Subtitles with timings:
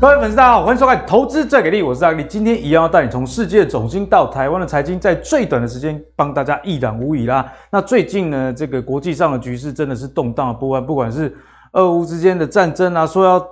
[0.00, 2.24] 各位粉丝，大家好，欢迎收看《投资最给力》，我是阿力。
[2.28, 7.44] 今天一样要带你从世界总经到台湾的财经，在最短的时间帮大家一览无遗啦。
[7.68, 11.36] 那最近呢，这个国际上的局势真的是动荡不安，不管是
[11.72, 13.44] 俄乌之间的战争啊，说要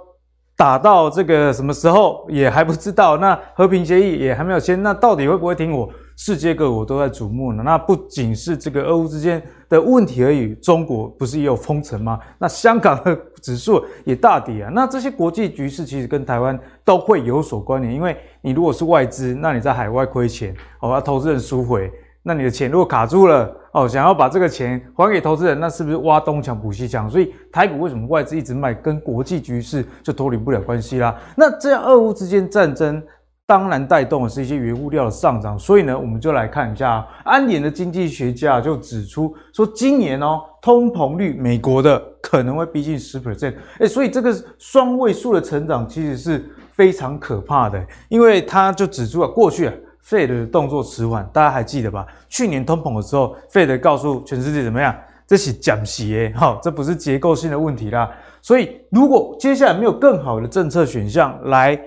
[0.56, 5.88] 打到这个什么时候也还不知道，那和平协议也还没有签，那到底会不会停火？
[6.16, 7.62] 世界各国都在瞩目呢。
[7.62, 12.18] 那不仅是这个俄乌之间的问题而已，中国不是也有封城吗？
[12.38, 14.70] 那香港的指数也大跌啊。
[14.72, 27.10] 那这些国际局势其实跟台湾都会有所关联，因为你如果是外资，那你在海外亏钱，哦，要投资人赎回，那你的钱如果卡住了，哦，想要把这个钱还给投资人，那是不是挖东墙补西墙？
[27.10, 31.14] 所以台股为什么外资一直卖，跟国际局势就脱离不了关系啦。
[31.36, 33.02] 那这样俄乌之间战争。
[33.46, 49.72] 当然带动的是一些原物料的上涨，所以呢，我们就来看一下安联的经济学家就指出说，今年哦，通膨率美国的可能会逼近十 percent，哎，所以这个双位数的成长其实是非常可怕的，因为他就指出了过去啊
[50.04, 52.04] ，Fed 的动作迟缓，大家还记得吧？
[52.28, 54.92] 去年通膨的时候，Fed 告诉全世界怎么样？
[55.24, 58.10] 这是降息耶，哈，这不是结构性的问题啦。
[58.42, 61.80] 所以如果接下来没有更好的政策选项来。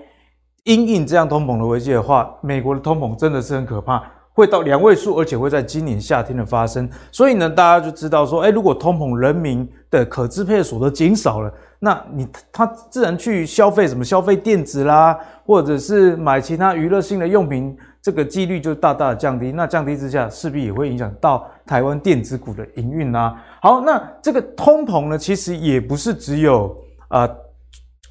[0.63, 6.87] 因应这样通膨的危机的话，美国的通膨真的是很可怕，会到两位数，而且会在今年夏天的发生。
[7.11, 19.51] 所以呢，大家就知道说，哎，如果通膨人民的可支配所得减少了，那你他自然去消费什么消费电子啦，或者是买其他娱乐性的用品，这个几率就大大的降低。
[19.51, 23.41] 那降低之下，势必也会影响到台湾电子股的营运啦。
[23.61, 26.75] 好，那这个通膨呢，其实也不是只有
[27.07, 27.27] 啊。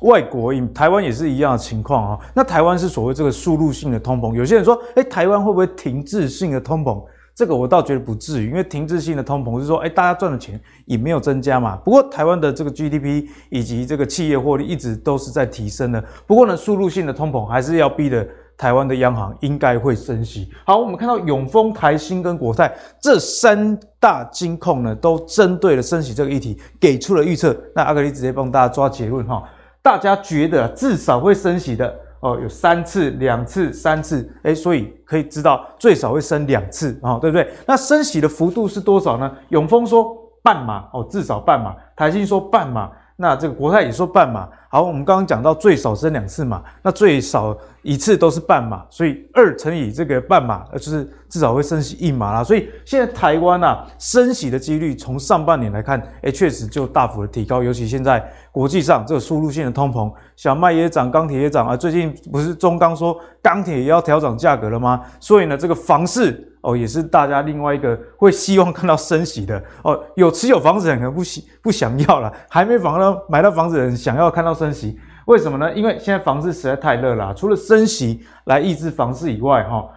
[0.02, 2.18] 外国，台湾也是一样的情况啊。
[2.34, 7.02] 那台湾是所谓这个输入性的通膨，有些人说，哎，台湾会不会停滞性的通膨？
[7.34, 11.76] 这个我倒觉得不至于，因为停滞性的通膨是说，哎，大家赚的钱也没有增加嘛。
[11.84, 16.04] 不过台湾的这个 GDP 以及这个企业获利一直都是在提升的。
[16.26, 18.26] 不过呢，输入性的通膨还是要逼的
[18.56, 20.48] 台湾的央行应该会升息。
[20.65, 27.56] 好，我们看到永丰、台新跟国泰这三大金控呢，都针对了升息这个议题给出了预测。
[27.72, 29.44] 那阿格力直接帮大家抓结论哈。
[29.83, 37.49] 大家觉得至少会升息的哦，有三次、两次、三次，诶，所以可以知道最少会升两次啊，对不对？
[37.66, 39.33] 那升息的幅度是多少呢？
[39.50, 44.48] 永丰说半码哦，至少半码；台新说半码，那这个国泰也说半码。
[44.70, 52.44] 好，我们刚刚讲到最少升两次嘛，那最少一次都是半码，所以二乘以这个半码，就是至少会升息一码啦。
[52.44, 57.60] 所以现在台湾啊，升息的几率从上半年来看，诶，确实就大幅的提高。
[57.62, 61.76] 尤其现在国际上这个输入性的通膨，小麦也涨，钢铁也涨啊。
[61.76, 65.00] 最近不是中钢说钢铁也要调涨价格了吗？
[65.18, 69.98] 所以呢，这个房市哦，也是大家另外一个会希望看到升息的哦。
[70.16, 74.58] 有持有房子的人可能不喜不想要了，还没房呢买到房子的人想要看到。
[74.58, 75.72] 升息为什么呢？
[75.72, 79.88] 因为现在房市实在太热了啊，除了升息来抑制房市以外，哈，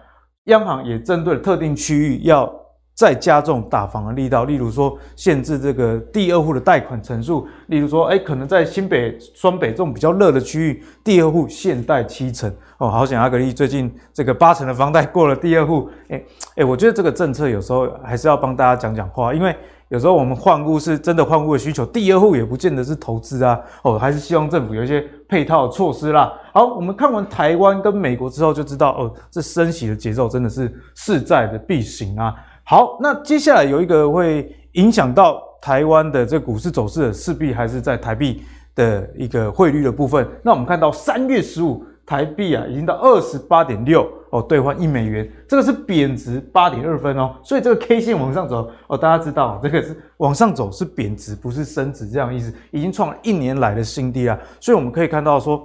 [0.44, 2.48] 央行也针对特定区域要
[2.94, 12.88] 再加重打房的力道，例如说限制这个第二户的贷款成数，例如说，哎，可能在新北、双北这种比较热的区域，第二户限贷七成哦。
[12.88, 16.22] 好险，阿格力最近这个八成的房贷过了第二户，哎
[16.56, 19.54] 哎，我觉得这个政策有时候还是要帮大家讲讲话，因为。
[19.88, 26.32] 有时候我们换屋是真的换屋的需求，第二户也不见得是投资啊，哦，还是希望政府有一些配套措施啦。
[26.50, 32.34] 好，我们看完台湾跟美国之后就知道，哦，这升息的节奏真的是势在的必行啊。
[32.64, 38.42] 好，那接下来有一个会影响到台湾的这股市走势的，势必还是在台币
[38.74, 40.26] 的一个汇率的部分。
[40.42, 41.84] 那我们看到三月十五。
[42.04, 55.62] 台币啊，已经到二十八点六哦，兑换一美元，这个是贬值八点二分哦，所以这个 K 线往上走哦，大家知道这个是往上走是贬值，不是升值这样意思，已经创了一年来的新低啊，所以我们可以看到说，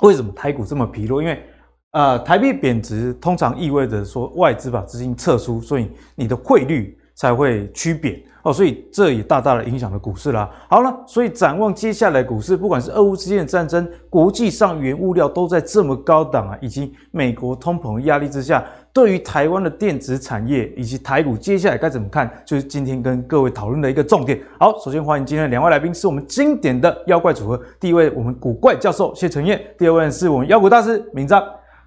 [0.00, 1.22] 为什么台股这么疲弱？
[1.22, 1.40] 因为
[1.92, 8.18] 呃，台币贬值通常意味着说外资把资金撤出，所以你的汇率才会趋贬。
[8.44, 10.50] 哦，所以这也大大的影响了股市啦。
[10.68, 24.40] 好了，所以展望接下来股市，不管是俄乌之间的战争，国际上原物料都在这么高档啊，以及美国通膨压力之下，对于台湾的电子产业以及台股接下来该怎么看，就是今天跟各位讨论的一个重点。
[24.58, 27.60] 好，首先欢迎今天的两位来宾，是我们经典的妖怪组合。
[27.78, 31.40] 第一位，我们古怪教授谢承彦；第二位是我们妖股大师明彰。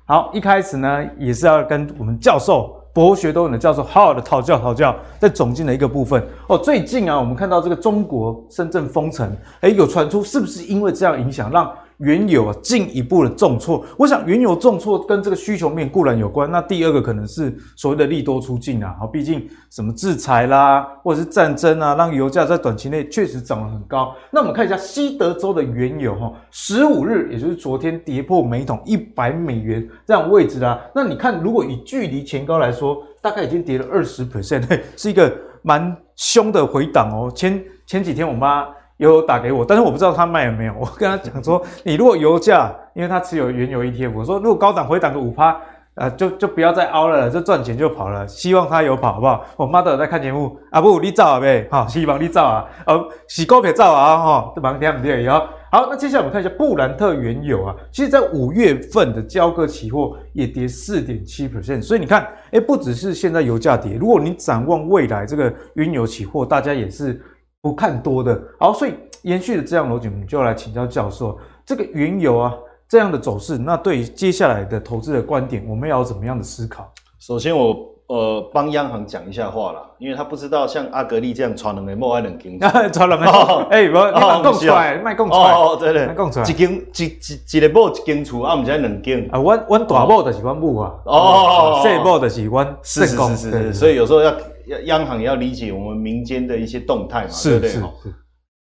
[0.08, 2.80] 好，一开始呢，也是要跟我们教授。
[2.94, 6.56] 博学多闻的教授，好好的讨教讨教，在总经的一个部分哦。
[6.58, 13.86] 最近啊，我们看到这个中国深圳封城，诶，有传出是不是因为这样影响，让原油啊进一步的重挫。
[13.98, 18.96] 我想原油重挫跟这个需求面固然有关，那第二个可能是所谓的利多出尽啊。
[19.00, 24.16] 好，毕竟什么制裁啦，或者是战争啊，让油价在短期内确实涨得很高。
[24.32, 30.82] 那我们看一下西德州的原油哈，十五日也就是昨天跌破每桶一百美元这样位置啦。
[30.94, 37.32] 那你看，如果以距离前高来说，大概已经跌了二十 percent， 是一个蛮凶的回档哦。
[37.34, 40.74] 前前几天我妈有打给我，但是我不知道他卖了没有。
[40.80, 45.60] 我跟他讲说，你如果油价，因为他持有原油 ETF，我说如果高档回档个五趴。
[45.96, 48.28] 啊，就就不要再凹了，就赚钱就跑了。
[48.28, 49.46] 希望他有跑，好不好？
[49.56, 55.48] 我妈都有在看节目，啊不，你造啊呗，好，希望你造啊，呃，洗股票造啊，哈，这忙天不对哦。
[55.72, 67.22] 好，那接下来我们看一下布兰特原油啊，其实在五月份的交割期货也跌四点七 percent，所以你看，诶、不只是现在油价跌，如果你展望未来这个原油期货，大家也是
[67.66, 68.40] 不看多的。
[68.60, 71.36] 好，所以延续的这样逻辑，我们就要来请教教授，
[71.66, 72.54] 这个原油啊。
[72.88, 76.88] 这样的走势，那对于接下来的投资的观点，我们要怎么样的思考？
[77.20, 77.76] 首先我，
[78.06, 82.60] 我呃帮央行讲一下话啦，因为他不知道像阿格力这样传两个莫爱冷经，
[82.94, 83.26] 传两个，
[83.72, 89.28] 哎，不，你讲出来，卖讲出来，哦，对对，讲出来，一间一一一个某一间厝，啊，唔知两间。
[89.32, 94.32] 啊，阮阮大某就是阮母啊，哦，细某就是阮，是是是是，所以有时候要
[94.68, 98.14] 要央行也要理解我们民间的一些动态嘛，对不对？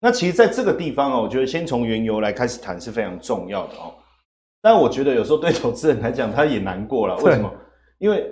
[0.01, 3.95] 那其实在这个地方哦，我觉得先从原油来开始谈是非常重要的哦。
[4.61, 7.17] 但我觉得有时候对投资人来讲，他也难过了。
[7.19, 7.51] 为什么？
[7.99, 8.31] 因为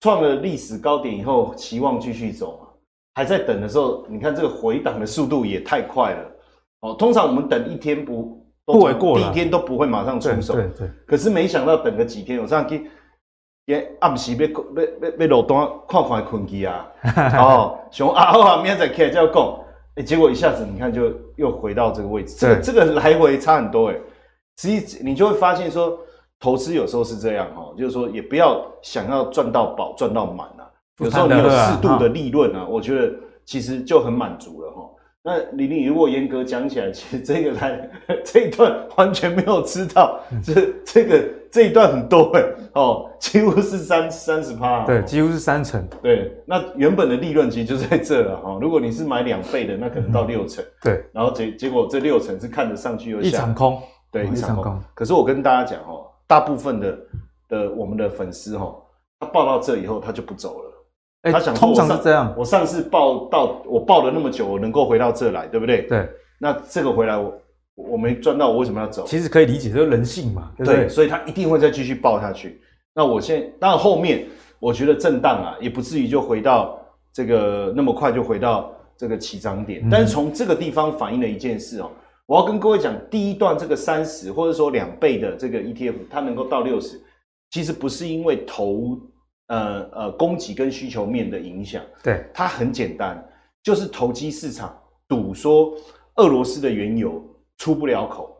[0.00, 2.68] 创了历史高点以后，期望继续走嘛，
[3.14, 6.30] 还在等的时候，你看这个回档的速度也太快了。
[6.80, 10.54] 哦，通常我们等一天不不为过，第一天都不会马上出手。
[10.54, 10.90] 对对，对。
[11.06, 12.90] 可是没想到等个几天，我上去
[13.70, 14.50] 也暗时要要
[15.00, 16.86] 要要落单，看看困去啊。
[17.38, 19.58] 哦，想啊好啊，明天再开再讲。
[19.94, 23.96] 哎，结果一下子你看就又回到这个位置，这个这个来回差很多哎。
[24.56, 25.98] 其实你就会发现说，
[26.38, 30.68] 投资有时候是这样哈，就是说也不要想要赚到饱、赚到满啊。
[30.98, 33.12] 有时候你有适度的利润啊，我觉得
[33.44, 34.82] 其实就很满足了哈。
[35.22, 37.90] 那李丽，如果严格讲起来，其实这个来
[38.24, 45.86] 这一段完全没有吃到，这这个这一段很多哎哦，几乎是三三十趴，对，几乎是三成。
[46.02, 48.58] 对，那原本的利润其实就在这了哈。
[48.62, 50.64] 如果你是买两倍的，那可能到六成。
[50.80, 53.78] 对，然后结结果这六成是看着上去又下一场空。
[54.10, 54.80] 对，一场空。
[54.94, 56.98] 可是我跟大家讲哦，大部分的
[57.46, 58.74] 的我们的粉丝哈，
[59.20, 60.69] 他报到这以后他就不走了。
[61.22, 65.82] 欸、他想通常是这样，我上次报到我报了那么久，我能够回到这来，对不对？
[65.82, 66.08] 对。
[66.38, 67.32] 那这个回来我
[67.74, 69.04] 我没赚到，我为什么要走？
[69.06, 70.80] 其实可以理解，就是人性嘛，对不对？
[70.82, 72.60] 对，所以他一定会再继续报下去。
[72.94, 74.26] 那我现在当然后面
[74.58, 76.80] 我觉得震荡啊，也不至于就回到
[77.12, 79.80] 这个那么快就回到这个起涨点。
[79.84, 81.90] 嗯、但是从这个地方反映了一件事哦。
[82.26, 87.00] 我要跟各位讲，第一段这个三十或者说两倍的这个 ETF，它能够到六十，
[87.50, 88.96] 其实不是因为投
[89.50, 93.22] 呃呃供给跟需求面的影响，对，它很简单，
[93.62, 94.74] 就是投机市场
[95.06, 95.74] 赌说
[96.16, 97.22] 俄罗斯的原油
[97.58, 98.34] 出不了口，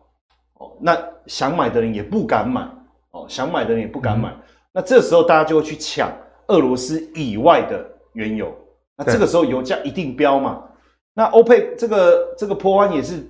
[0.55, 0.97] 哦，那
[1.27, 2.63] 想买的人也不敢买，
[3.11, 4.41] 哦，想买的人也不敢买，嗯、
[4.73, 6.11] 那这时候大家就会去抢
[6.47, 7.85] 俄罗斯以外的
[8.15, 8.57] 原油，
[8.97, 10.65] 那这个时候油价一定飙嘛，
[11.13, 13.23] 那欧佩这个这个坡湾也是。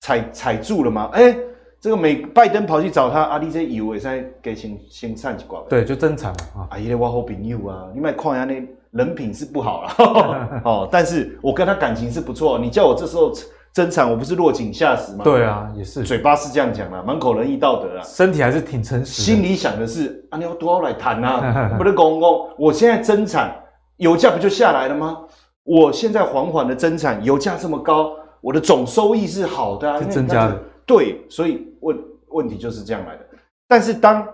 [0.00, 1.10] 踩踩住了嘛？
[1.12, 1.38] 哎、欸，
[1.80, 5.60] 这个美拜登跑去找他，阿里这以为在给先先上几挂。
[5.68, 6.66] 对，就增产了啊！
[6.70, 12.58] 阿姨的我好朋友啊，你买矿下那人品是不好了 哦，但是我跟他感情是不错。
[12.58, 13.32] 你叫我这时候
[13.72, 15.22] 增产，我不是落井下石吗？
[15.22, 19.22] 对啊，也是，嘴巴是这样讲啦，满口仁义道德啊，身体还是挺诚实。
[19.22, 21.70] 心里想的是啊，你要多少来谈啊？
[21.78, 23.54] 不是公公，我现在增产，
[23.98, 25.18] 油价不就下来了吗？
[25.62, 28.10] 我现在缓缓的增产，油价这么高。
[28.40, 30.60] 我的总收益是好的，啊，是增加的。
[30.88, 31.96] 对，所以问
[32.28, 33.26] 问题就是这样来的。
[33.68, 34.26] 但是当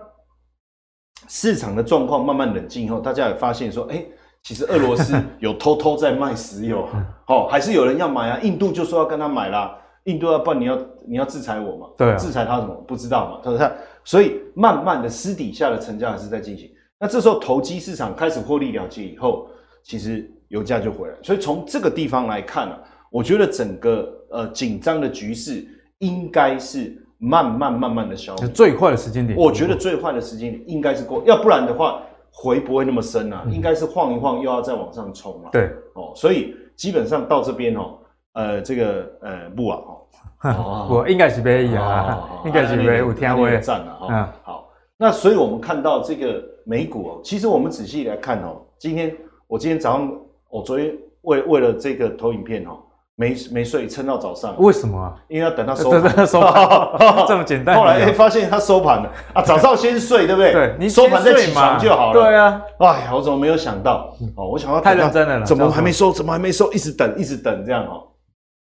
[1.27, 4.03] 市场的状况慢慢冷静以后，大家也发现说，哎，
[4.41, 6.87] 其实俄罗斯有偷偷在卖石油，
[7.27, 8.39] 哦，还是有人要买啊。
[8.41, 11.87] 印度就说要跟他买啦，印度要不然你要你要制裁我嘛？
[11.97, 12.73] 对，制裁他什么？
[12.87, 13.41] 不知道嘛？
[13.43, 13.69] 他说他，
[14.05, 16.71] 所以慢慢的私底下的成交还是在进行。
[16.97, 19.49] 那这时候投机市场开始获利了结以后，
[19.83, 21.15] 其实油价就回来。
[21.21, 22.81] 所以从这个地方来看呢，啊。
[23.11, 25.65] 我觉得整个呃紧张的局势
[25.99, 29.37] 应该是慢慢慢慢的消灭，最坏的时间点。
[29.37, 35.49] 我觉得最坏的时间点应该是过，要不然的话回不会那么深啊，嗯、应该是晃一晃又要再往上冲了。
[35.51, 37.97] 对，哦，所以基本上到这边哦，
[38.33, 39.79] 呃，这个呃不啊，
[40.43, 44.07] 哦， 我应该是没有啊， 应该是没有听过赞了哈。
[44.09, 49.15] 嗯，好，那所以我们看到这个美股哦，其实我们仔细来看哦，今天
[49.47, 50.13] 我今天早上
[50.49, 52.79] 我昨天为为了这个投影片哦。
[53.17, 54.55] 没没睡，撑到早上。
[54.59, 55.15] 为什么啊？
[55.29, 57.77] 因为要等到收盘，收盘 这么简单。
[57.77, 59.41] 后来哎，发现他收盘了啊！
[59.41, 60.51] 早上先睡，对不对？
[60.51, 62.13] 对，你收盘再起床就好了。
[62.13, 62.61] 对啊。
[62.79, 64.13] 哎呀，我怎么没有想到？
[64.35, 66.11] 哦，我想到太认真了，怎么还没收？
[66.11, 66.69] 怎么还没收？
[66.73, 68.03] 一直等，一直等，这样哦。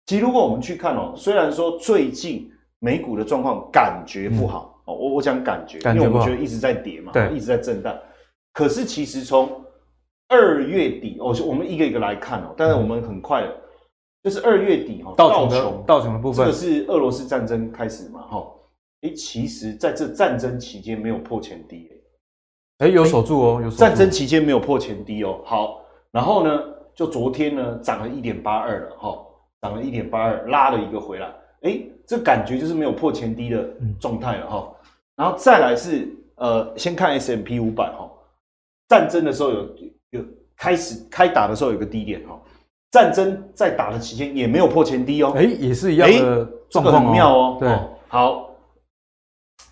[0.06, 2.48] 其实如果我们去看哦，虽然说最近
[2.78, 7.92] 美股的状况感觉不好哦，我我讲感觉，因为我们觉得一直在跌嘛，对，一直在震荡。
[8.52, 9.50] 可是其实从
[10.28, 13.48] 二月底，哦，我们一个一个来看哦，但是我们很快的。
[14.26, 18.44] 就是二月底哈，道琼道琼的部分，这个是俄罗斯战争开始嘛哈？
[19.02, 21.88] 诶，其实在这战争期间没有破前低
[22.78, 23.76] 诶，有守住哦，有守住。
[23.76, 25.40] 战争期间没有破前低哦。
[25.44, 25.80] 好，
[26.10, 26.60] 然后呢，
[26.92, 29.16] 就昨天呢涨了一点八二了哈，
[29.62, 31.32] 涨了一点八二，拉了一个回来。
[31.60, 33.64] 诶，这感觉就是没有破前低的
[34.00, 34.74] 状态了哈。
[35.14, 38.10] 然后再来是呃，先看 S M P 五百哈，
[38.88, 39.76] 战争的时候有
[40.10, 40.24] 有
[40.56, 42.42] 开始开打的时候有个低点哈。
[42.90, 47.56] 战争在打的期间也没有破前低哦，哎，也是一样的状况，很妙哦。
[47.60, 48.50] 对，哦，好。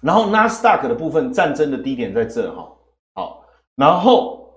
[0.01, 2.69] 然后纳斯达克的部分，战争的低点在这哈，
[3.15, 3.45] 好。
[3.77, 4.55] 然后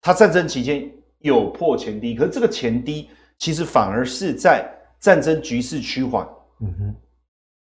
[0.00, 0.88] 它战争期间
[1.18, 4.64] 有破前低，可是这个前低其实反而是在
[5.00, 6.24] 战争局势趋缓。
[6.60, 6.94] 嗯哼。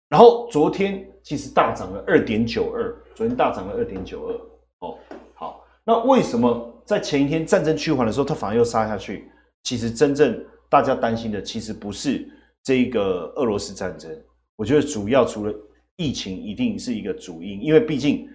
[0.08, 4.88] 然后昨天其实大涨了二点九二，昨天大涨了二点九二。
[4.88, 4.98] 哦，
[5.34, 5.64] 好。
[5.84, 9.30] 那为什么在前一天战争趋缓的时候，它反而又杀下去？
[9.62, 12.28] 其实真正大家担心的，其实不是
[12.62, 14.10] 这个俄罗斯战争。
[14.56, 15.54] 我觉得主要除了
[15.96, 18.28] 疫情，一定是一个主因，因为毕竟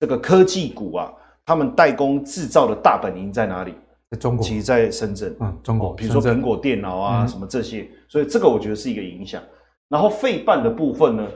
[0.00, 1.12] 这个科技股啊，
[1.44, 3.74] 他们代工制造的大本营在哪里？
[4.10, 5.34] 在中国，其实在深圳。
[5.40, 9.42] 嗯，中国，比如说苹果电脑啊，什么这些，所以这个我觉得是一个影响。
[9.88, 11.28] 然后费半的部分呢，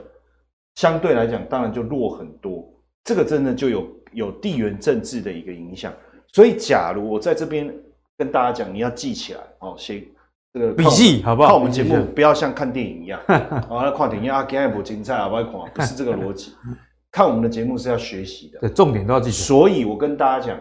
[0.75, 2.67] 相对来讲当然就弱很多。
[3.03, 5.93] 这个真的就有有地缘政治的一个影响。
[6.33, 7.73] 所以假如我在这边。
[8.17, 10.03] 跟大家讲，你要记起来哦，写
[10.51, 11.49] 这个笔记好不好？
[11.49, 13.19] 看我们节目不要像看电影一样，
[13.69, 16.53] 哦，那看电影啊，今天不精彩啊，不要看，不是这个逻辑。
[17.11, 19.37] 看我们的节目是要学习的，对，重点都要记住。
[19.37, 20.59] 所以我跟大家讲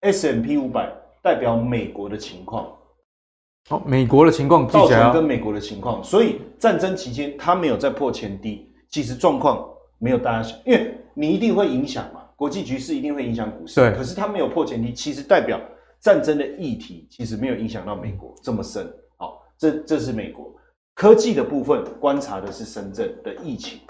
[0.00, 0.90] ，S M P 五百
[1.22, 2.66] 代表美国的情况，
[3.68, 6.02] 好，美国的情况，道琼跟美国的情况。
[6.02, 9.64] 所以战争期间它没有再破前低，其实状况
[9.98, 13.80] 没有大家想，因为你一定会影响嘛，国际局势一定会影响股市。
[13.80, 15.60] 对，可是它没有破前低，其实代表。
[16.04, 20.54] 战争的议题其实没有影响到美国这么深，好，这这是美国
[20.94, 23.80] 科技的部分，观察的是深圳的疫情。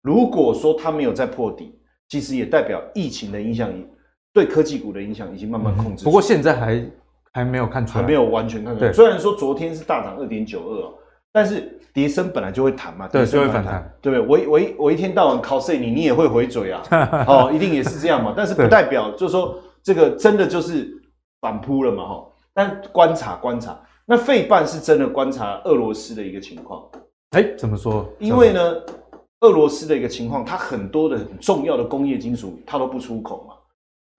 [0.00, 1.78] 如果说它没有再破底，
[2.08, 3.70] 其实也代表疫情的影响
[4.32, 6.06] 对科技股的影响已经慢慢控制。
[6.06, 6.90] 不过现在还
[7.32, 8.90] 还没有看出来，还没有完全看出来。
[8.94, 10.94] 虽然说昨天是大涨二点九二，
[11.30, 14.26] 但是跌升本来就会弹嘛，对，就会反弹，对不对？
[14.26, 16.82] 我一我一我一天到晚 cos 你，你也会回嘴啊，
[17.28, 18.32] 哦，一定也是这样嘛。
[18.34, 19.60] 但是不代表就是说。
[19.82, 20.90] 这个真的就是
[21.40, 22.06] 反扑了嘛？
[22.06, 26.86] 哈，但观察观察，那费半是真的观察俄罗斯的一个情况。
[27.30, 28.08] 哎，怎么说？
[28.18, 28.60] 因为呢，
[29.40, 33.54] 俄罗斯的一个情况，它很多的很重要的工业金属它都不出口嘛，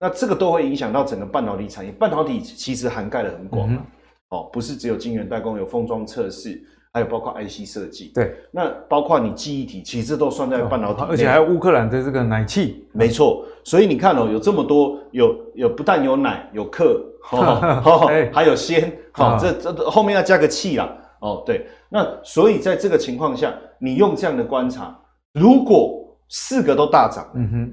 [0.00, 1.92] 那这个都会影响到整个半导体产业。
[1.92, 3.86] 半导体其实涵盖的很广嘛，
[4.30, 6.62] 哦，不是只有晶圆代工，有封装测试。
[6.94, 13.46] 还有包括 IC 设计，对，那包括你记忆体，其实都算在半导体，而且还有乌克兰的这个奶气，没错。
[13.64, 21.66] 所以你看哦，有这么多，有有不但有奶，有克， 哦，还有鲜，好，这这后面要加个气啦，哦，对。
[21.88, 24.94] 那所以在这个情况下，你用这样的观察，
[25.32, 27.72] 如果四个都大涨，嗯哼，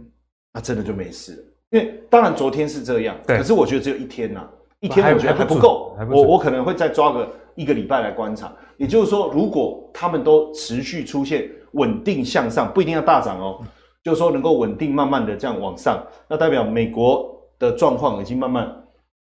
[0.54, 1.44] 那真的就没事了。
[1.72, 4.48] 因为当然昨天是这样，可是我觉得只有一天呐，
[4.80, 7.28] 一天我觉得还不够，我我可能会再抓个。
[7.60, 13.60] 一个礼拜来观察，也就是说，如果他们都持续出现稳定向上，不一定要大涨哦，
[14.02, 18.74] 就是说能够稳定慢慢的这样往上，那代表美国的状况已经慢慢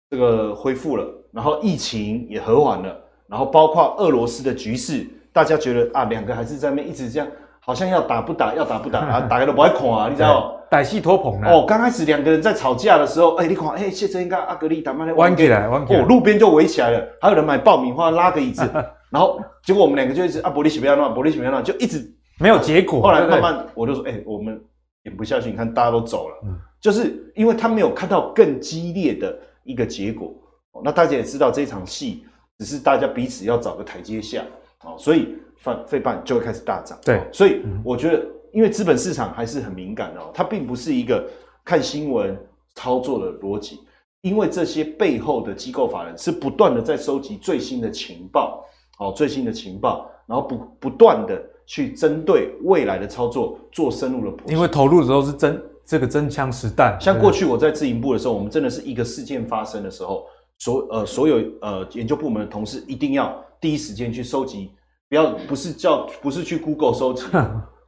[0.09, 7.29] 这个恢复了，然后疫情也和缓了，然后包括俄罗斯的局势，大家觉得啊，两个还是在那边一直这样，
[7.61, 10.59] 好像要打不打，要打不打啊， 打开都不爱看啊，你知道？
[10.75, 18.69] 歹戏拖棚哦，刚开始两个人在吵架的时候，哎、欸，你看，哎、欸，谢哲应该阿格力打慢来弯起来，弯起来，哦，路边就围起来了，还有人买爆米花拉个椅子，
[19.09, 22.05] 然后结果我们两个就一直啊，玻璃洗不要乱，玻璃洗不要乱，就一直
[22.41, 23.01] 没有结果。
[23.01, 24.61] 后来慢慢我就说，哎、欸，我们
[25.05, 30.35] 演不下去，你看大家都走了，嗯、就是因为他没有看到更激烈的一个结果。
[30.83, 32.25] 那大家也知道这场戏
[32.59, 34.43] 只是大家彼此要找个台阶下，
[34.83, 36.99] 哦，所以费费半就会开始大涨。
[37.05, 38.27] 对，所以我觉得。
[38.55, 41.29] 因为资本市场还是很敏感的哦，它并不是一个
[41.65, 42.39] 看新闻
[42.77, 43.81] 操作的逻辑，
[44.21, 48.65] 因为这些背后的机构法人是不断的在收集最新的情报，
[49.01, 54.55] 哦，最新的情报，然后不不断的去针对未来的操作做深入的剖析。
[54.55, 60.25] 因为投入的时候是真这个真枪实弹，像过去我在自营部的时候，我们真的是一个事件发生的时候，
[60.59, 64.71] 所呃所有呃研究部门的同事一定要第一时间去收集，
[65.09, 67.25] 不要不是叫不是去 Google 收集。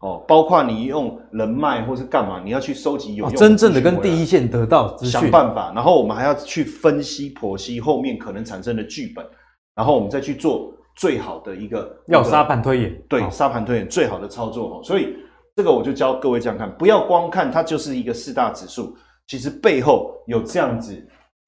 [0.00, 5.72] 哦，包括你用人脉或是干嘛，你要去收集有用、哦、真正的跟第一线得到，想办法。
[5.74, 9.24] 然后我们还要去分析剖析后面可能产生的剧本，
[9.74, 13.02] 然后我们再去做最好的一个要沙盘推演。
[13.08, 14.82] 对，哦、沙盘推演最好的操作。
[14.84, 15.16] 所以
[15.56, 18.94] 这个我就教各位这样看，不要光看它就是一个四大指数，
[19.26, 20.94] 其实背后有这样子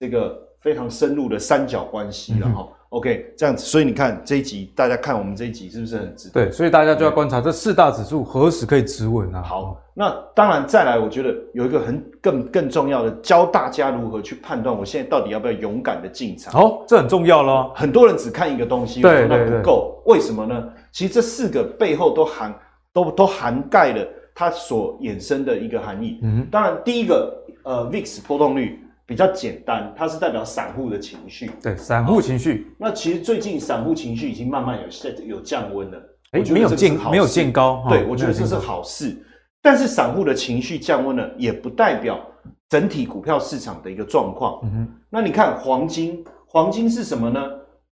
[0.00, 2.67] 这个非常深入的三角关系了哈。
[2.67, 6.47] 嗯 OK，这样子，所以你看这一集，大家看我们这一集是不是很值得？
[6.47, 9.42] 对，所以大家就要观察这四大指数何时可以止稳啊？
[9.42, 16.59] 好，那当然再来，我觉得有一个很更更重要的，教大家如何去判断，我现在到底要不要勇敢的进场？
[16.59, 17.73] 哦，这很重要咯。
[17.76, 20.68] 很多人只看一个东西，对，那不够，为什么呢？
[20.90, 22.54] 其实这四个背后都含
[22.95, 24.02] 都都涵盖了
[24.35, 26.21] 它所衍生的一个含义。
[26.23, 28.83] 嗯，当然第一个，呃，VIX 波动率。
[29.09, 31.50] 比较简单，它是代表散户的情绪。
[31.62, 32.71] 对，散户情绪。
[32.79, 35.99] 那其实最近散户情绪已经慢慢有有降温了。
[36.33, 37.87] 哎、欸，没有见没有见高。
[37.88, 39.17] 对，我觉得这是好事。
[39.62, 42.21] 但是散户的情绪降温了，也不代表
[42.69, 44.61] 整体股票市场的一个状况。
[44.65, 44.88] 嗯哼。
[45.09, 47.41] 那你看黄金，黄金是什么呢？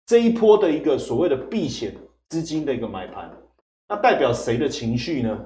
[0.04, 1.94] 这一波的一个所谓的避险
[2.30, 3.30] 资金的一个买盘，
[3.88, 5.38] 那代表谁的情绪呢？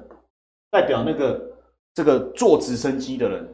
[0.70, 1.38] 代表那个
[1.92, 3.46] 这个坐直升机的人。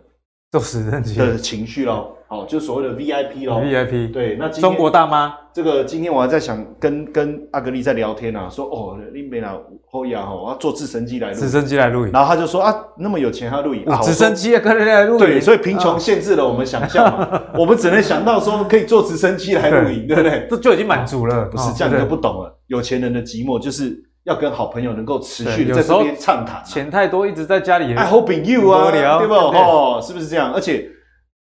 [0.54, 3.60] 都是人的情绪咯，好，就所谓的 VIP 咯。
[3.60, 9.58] VIP 对，那中国大妈，这个今天我还在想跟跟阿格力在聊天啊，说哦，你没拿
[9.90, 20.16] 后牙哈，我要坐直升机来录，直升机来录影，然后他就说啊，那么有钱还要录影，直升机也跟人来录影，对，所以贫穷限制了我们想象嘛， 我们只能想到说可以坐直升机来录影，对。
[20.16, 20.46] 不对？
[20.48, 24.04] 这就已经满足了，不是这样你就不懂了，有钱人的寂寞就是。
[24.24, 29.34] 要跟好朋友能够持续的在这边畅谈，钱太多一直在家里，I hope you 啊，对不？
[29.34, 30.52] 哦，是不是这样？
[30.52, 30.90] 而且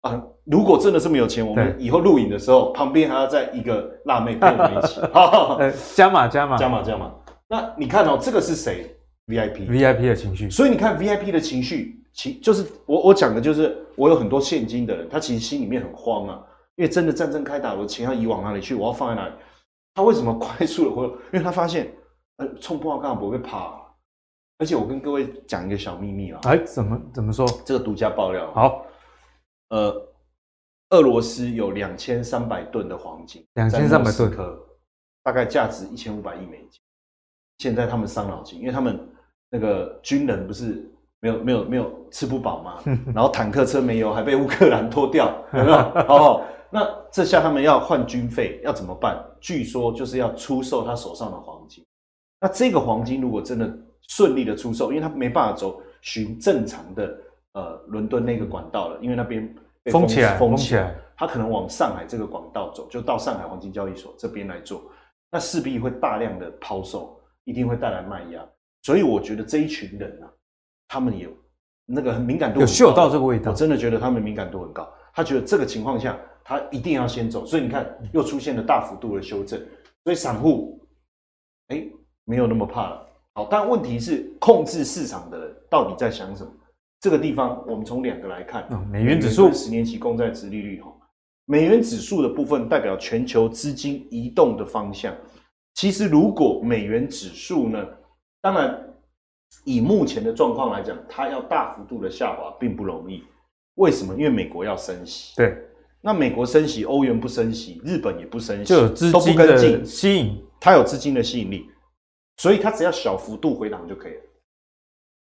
[0.01, 5.01] 啊，如果真的这么有钱，我们以后录影的时候，旁边还要再一个辣妹跟我们一起，
[5.95, 7.13] 加码加码加码加码。
[7.49, 8.97] 那你看哦，这个是谁
[9.29, 10.51] ？VIP VIP 的情绪。
[10.51, 16.41] 所以你看 VIP 的情绪，其就是我我讲的就是，我有很多现金的人，他其实心里面很慌啊，
[16.75, 18.75] 因为真的战争开打，我的钱要移往哪里去？
[18.75, 19.33] 我要放在哪里？
[19.95, 21.05] 他为什么快速的回？
[21.05, 21.87] 因为他发现。
[22.39, 23.75] 呃，冲破刚好不会怕，
[24.59, 27.47] 而且我跟各位讲一个小秘密啊，哎，怎么怎么说？
[27.65, 28.53] 这个独家爆料。
[28.53, 28.87] 好，
[29.69, 30.09] 呃，
[30.91, 34.59] 俄罗斯有两千三百吨的黄金，两千三百吨颗，
[35.23, 36.81] 大概价值一千五百亿美金。
[37.59, 38.99] 现在他们伤脑筋，因为他们
[39.51, 40.91] 那个军人不是
[41.21, 42.81] 没有没有没有吃不饱嘛，
[43.15, 45.77] 然后坦克车没油，还被乌克兰拖掉， 有没有？
[46.09, 49.23] 哦，那这下他们要换军费，要怎么办？
[49.41, 51.85] 据说就是要出售他手上的黄金。
[52.43, 53.73] 那这个黄金如果真的
[54.09, 57.17] 顺利的出售，因为它没办法走循正常的
[57.53, 59.47] 呃伦敦那个管道了，因为那边
[59.85, 64.83] 被封，封起来，封起来，它可能往上海这个管道走，就到上海黄金交易所这边来做，
[65.31, 68.45] 那势必会大量的抛售，一定会带来卖压，
[68.83, 70.27] 所以我觉得这一群人啊，
[70.89, 71.31] 他们有
[71.87, 79.61] 那个很敏感度有嗅到这个味道，我真的觉得他们敏感度很高，他觉得这个情况下他一定要先走，所以你看又出现了大幅度的修正，
[80.03, 80.85] 所以散户，
[81.69, 81.93] 哎、欸。
[82.25, 86.51] 没有那么怕了，好，但问题是控制市场的人到底在想什么？
[87.01, 90.93] 这个地方我们从两个来看，哦、美元指数、十年期公债殖利率哈，
[91.47, 95.13] 美元指数的部分代表全球资金移动的方向。
[95.75, 97.85] 其实如果美元指数呢，
[98.41, 98.79] 当然
[99.65, 103.25] 以目前的状况来讲，它要大幅度的下滑并不容易。
[103.77, 104.15] 为什么？
[104.15, 105.57] 因为美国要升息，对，
[106.01, 111.67] 那美国升息，欧元不升息，日本也不升息，就有资金的吸引，它有资金的吸引力。
[112.43, 114.21] 所以它只要小幅度回档就可以了，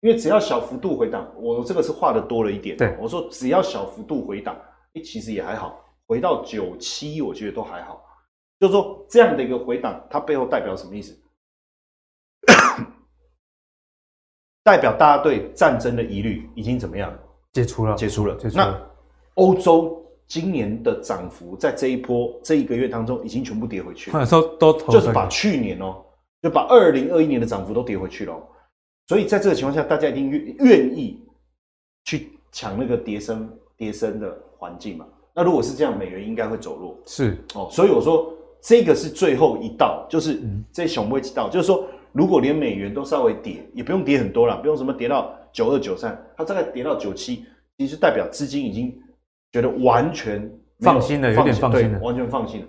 [0.00, 2.76] 因为只要小幅度回档，我这个是画的多了一点。
[2.76, 4.56] 对，我说只要小幅度回档，
[4.94, 8.04] 哎，其实也还好，回到九七，我觉得都还好。
[8.58, 11.16] 就是说这样的一个回档，它背后代表什么意思？
[14.64, 17.16] 代表大家对战争的疑虑已经怎么样？
[17.52, 18.34] 解除了，解除了。
[18.34, 18.66] 解除了。
[18.66, 18.90] 那
[19.34, 24.26] 欧洲今年的涨幅，在这一波这一个月当中，已经全部跌回去了。
[24.26, 26.02] 就是把去年哦。
[26.46, 28.40] 就把二零二一年的涨幅都跌回去了，
[29.08, 31.20] 所以在这个情况下，大家一定愿愿意
[32.04, 35.04] 去抢那个跌升跌升的环境嘛。
[35.34, 36.96] 那如果是这样，美元应该会走弱。
[37.04, 40.40] 是哦，所以我说这个是最后一道，就是
[40.72, 47.44] 这熊位几道，就是说如果连美元都稍微跌，也不用跌很多了，不用什么跌到九二九三，它大概跌到九七，
[47.76, 48.96] 其实代表资金已经
[49.50, 52.66] 觉得完全放心了，有点放心了，完全放心了。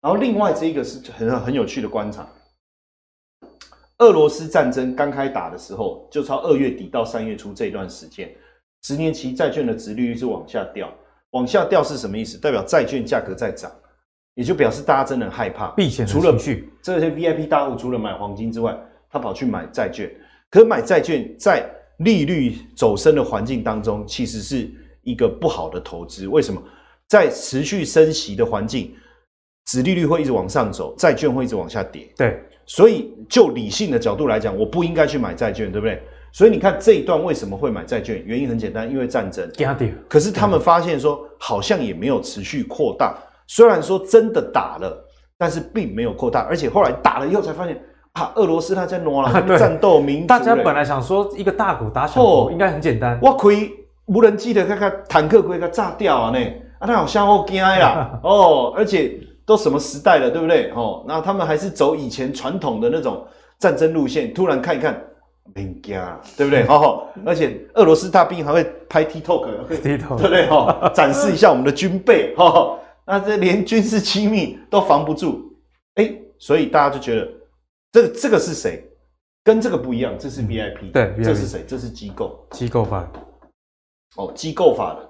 [0.00, 2.24] 然后另外这一个是很很有趣的观察。
[3.98, 8.30] 俄罗斯战争刚开打的时候，就从二月底到三月初这段时间，
[8.82, 10.92] 十年期债券的殖利率是往下掉。
[11.30, 12.38] 往下掉是什么意思？
[12.38, 13.70] 代表债券价格在涨。
[14.34, 16.30] 也就表示大家真的很害怕避险除了
[16.82, 18.78] 这些 VIP 大户除了买黄金之外，
[19.08, 20.14] 他跑去买债券。
[20.50, 21.66] 可是买债券在
[22.00, 26.28] 利率走升的环境当中，其实是一个不好的投资。
[26.28, 26.62] 为什么？
[27.08, 28.94] 在持续升息的环境，
[29.66, 32.06] 殖利率会一直往上走，债券会一直往下跌。
[32.14, 36.02] 对，所以就理性的角度来讲，我不应该去买债券，对不对？
[36.32, 38.22] 所以你看这一段为什么会买债券？
[38.26, 39.48] 原因很简单，因为战争。
[40.08, 43.16] 可是他们发现说，好像也没有持续扩大。
[43.46, 45.02] 虽然说真的打了，
[45.38, 47.80] 但是并没有扩大，而且后来打了以后才发现
[48.12, 50.26] 啊，俄罗斯他在挪了战斗民族。
[50.26, 53.70] 大家本来想说一个大国打小国应该很简单，我可以
[54.06, 56.38] 无人机的看看坦克可以给炸掉啊呢
[56.80, 60.70] 啊，那好像好惊呀 哦，而且都什么时代了，对不对？
[60.72, 63.26] 哦，那他们还是走以前传统的那种
[63.58, 65.02] 战争路线，突然看一看。
[65.54, 66.66] 兵家，对不对？
[66.66, 70.46] 哦，而且俄罗斯大兵还会拍 TikTok， 对不对？
[70.48, 75.40] 哈，展示一下我们的军备，哈，那这连军事机密都防不住，
[75.94, 77.28] 哎，所以大家就觉得
[77.92, 78.84] 这个这个是谁？
[79.44, 81.64] 跟这个不一样，这是 VIP，对，这是谁？
[81.64, 83.08] 这是机构，机构法，
[84.16, 85.08] 哦，机构法的。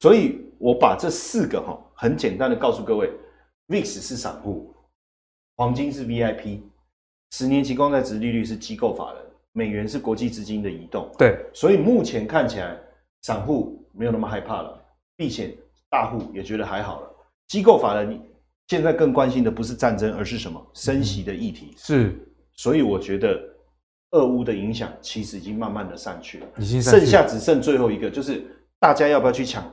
[0.00, 3.10] 所以我把这四个哈，很简单的告诉各位
[3.70, 4.74] ，VIX 是散户，
[5.56, 6.60] 黄金是 VIP，
[7.30, 9.22] 十年期公债值利率是机构法人。
[9.52, 12.78] 美元是国际资金的移动，对，所以目前看起来，
[13.22, 14.80] 散户没有那么害怕了，
[15.16, 15.52] 避险
[15.90, 17.10] 大户也觉得还好了。
[17.48, 18.22] 机构法人
[18.68, 20.64] 现在更关心的不是战争，而是什么？
[20.72, 21.74] 升息的议题。
[21.76, 22.16] 是，
[22.52, 23.42] 所以我觉得
[24.12, 28.44] 俄乌的影响其实已经慢慢的散去了，已经散去了，剩下只剩最后一个，就是
[28.78, 29.68] 大家要不要去抢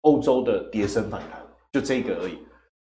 [0.00, 1.40] 欧洲的跌升反弹，
[1.72, 2.36] 就这个而已。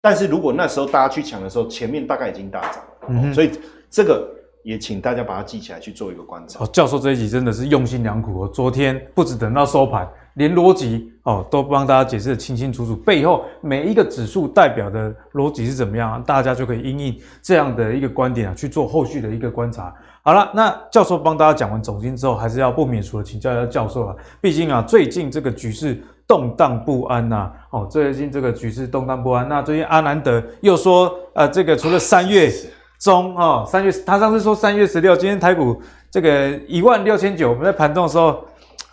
[0.07, 3.51] 但是如果那时候大家去抢的时候，前面大概已经大涨了，嗯，所以
[3.91, 4.33] 这个。
[4.67, 6.65] 也请大家把它记起来去做一个观察。
[6.65, 8.51] 哦，教授这一集真的是用心良苦哦。
[8.53, 19.95] 昨天不止等到收盘，连逻辑哦都帮大家解释得清清楚楚，背后每一个指数代表的逻辑是怎么样，大家就可以因应这样的一个观点啊去做后续的一个观察。
[20.25, 32.53] 好了，那教授帮大家讲完总经之后，还是要不免除的请教一下教授啊，毕竟啊最近这个局势动荡不安呐、啊，哦最近这个局势动荡不安，那最近阿南德又说呃这个除了三月。
[32.99, 35.79] 中哦，三月他上次说三月十六，今天台股
[36.11, 38.43] 这个一万六千九，我们在盘中的时候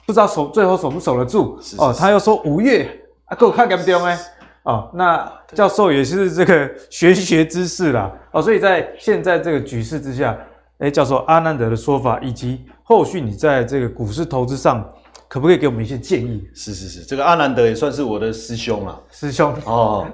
[0.06, 1.96] 不知道守最后守不守得住哦。
[1.98, 2.86] 他又说五月
[3.24, 4.20] 啊，给我看敢不丢哎
[4.64, 4.92] 哦。
[4.94, 10.38] 那教授也是这个玄学知识啦哦，所以在现在这个局势之下，
[10.80, 14.86] 哎，教授阿南德的说法以及后续你在这个股市投资上，
[15.34, 16.48] 可不可以给我们一些建议？
[16.54, 20.06] 是是是，这个阿南德也算是我的师兄啊，师兄哦，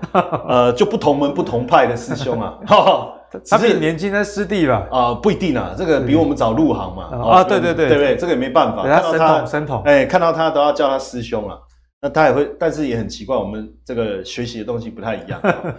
[0.47, 2.57] 呃，就不同门不同派的师兄啊。
[3.49, 4.87] 他比你年轻，的师弟吧？
[4.89, 7.09] 啊，不一定啊，这个比我们早入行嘛。
[7.31, 8.15] 啊，对对对，对不对？
[8.15, 8.83] 这个也没办法。
[8.83, 11.57] 看到他，神童，哎，看到他都要叫他师兄啊。
[12.01, 15.37] 那他也会，但是也很奇怪，我们这个学习的东西不太一样。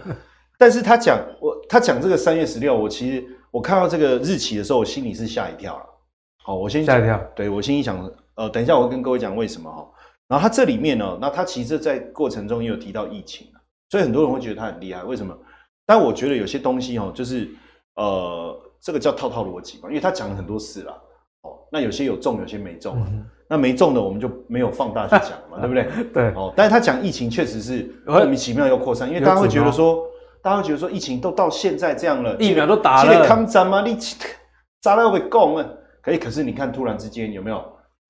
[0.59, 5.83] 但是他讲我，他讲这个三月十六，我其实我看到这个日期的时候，我心里是吓一跳了。
[6.43, 7.19] 好，我先吓一跳。
[7.35, 9.87] 对，我心里想，呃，等一下我会跟各位讲为什么哈。
[10.27, 13.47] 然后他这里面呢，那他其实，在过程中也有提到疫情，
[13.89, 15.03] 所以很多人会觉得他很厉害。
[15.03, 15.37] 为什么？
[15.85, 17.49] 但我觉得有些东西哦，就是
[17.95, 20.93] 呃，这个叫套套逻辑嘛，因为他讲了很多事啦，
[21.41, 26.05] 哦，那有些有中，有些没中，嗯、那没中的我们就没有放大去讲嘛， 对不对？
[26.13, 30.07] 对，哦，但是他讲疫情确实是莫名其妙又扩散，因为大家会觉得说，
[30.41, 33.81] 大家会觉得说疫情都到现在这样了，疫苗都打了，抗战吗？
[33.81, 33.97] 你
[34.81, 35.67] 砸了会供啊？
[36.01, 37.61] 可以，可是你看突然之间有没有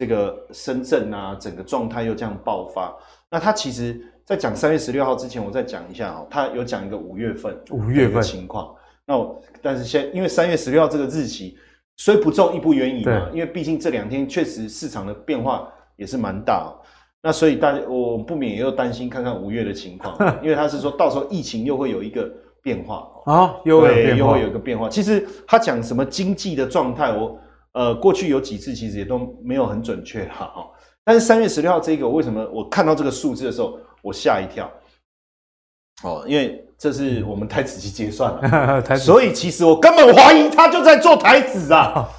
[0.02, 2.92] 这个深圳啊，整个状态又这样爆发？
[3.30, 4.02] 那他其实。
[4.24, 6.26] 在讲三月十六号之前，我再讲一下哦。
[6.30, 8.74] 他有讲一个五月份五月份情况。
[9.06, 11.58] 那我但是现因为三月十六号这个日期
[11.98, 16.74] 虽不中亦不远矣嘛，因为毕竟这两天确实市场的变化也是蛮大。
[17.22, 24.88] 那所以大家我不免也又担心看看五月的情况， 因为他是说到时候疫情又会有一个变化啊，又会又会有一个变化。
[24.88, 27.38] 其实他讲什么经济的状态，我
[27.74, 30.54] 呃过去有几次其实也都没有很准确哈。
[31.04, 33.80] 但是三月十六号这个，为什么我看到这个数字的时候？
[34.04, 34.68] 我吓一跳，
[36.04, 42.10] 哦，因为这是我们台子期结算了， 台所以其实我根本怀疑他就在做台子啊、哦。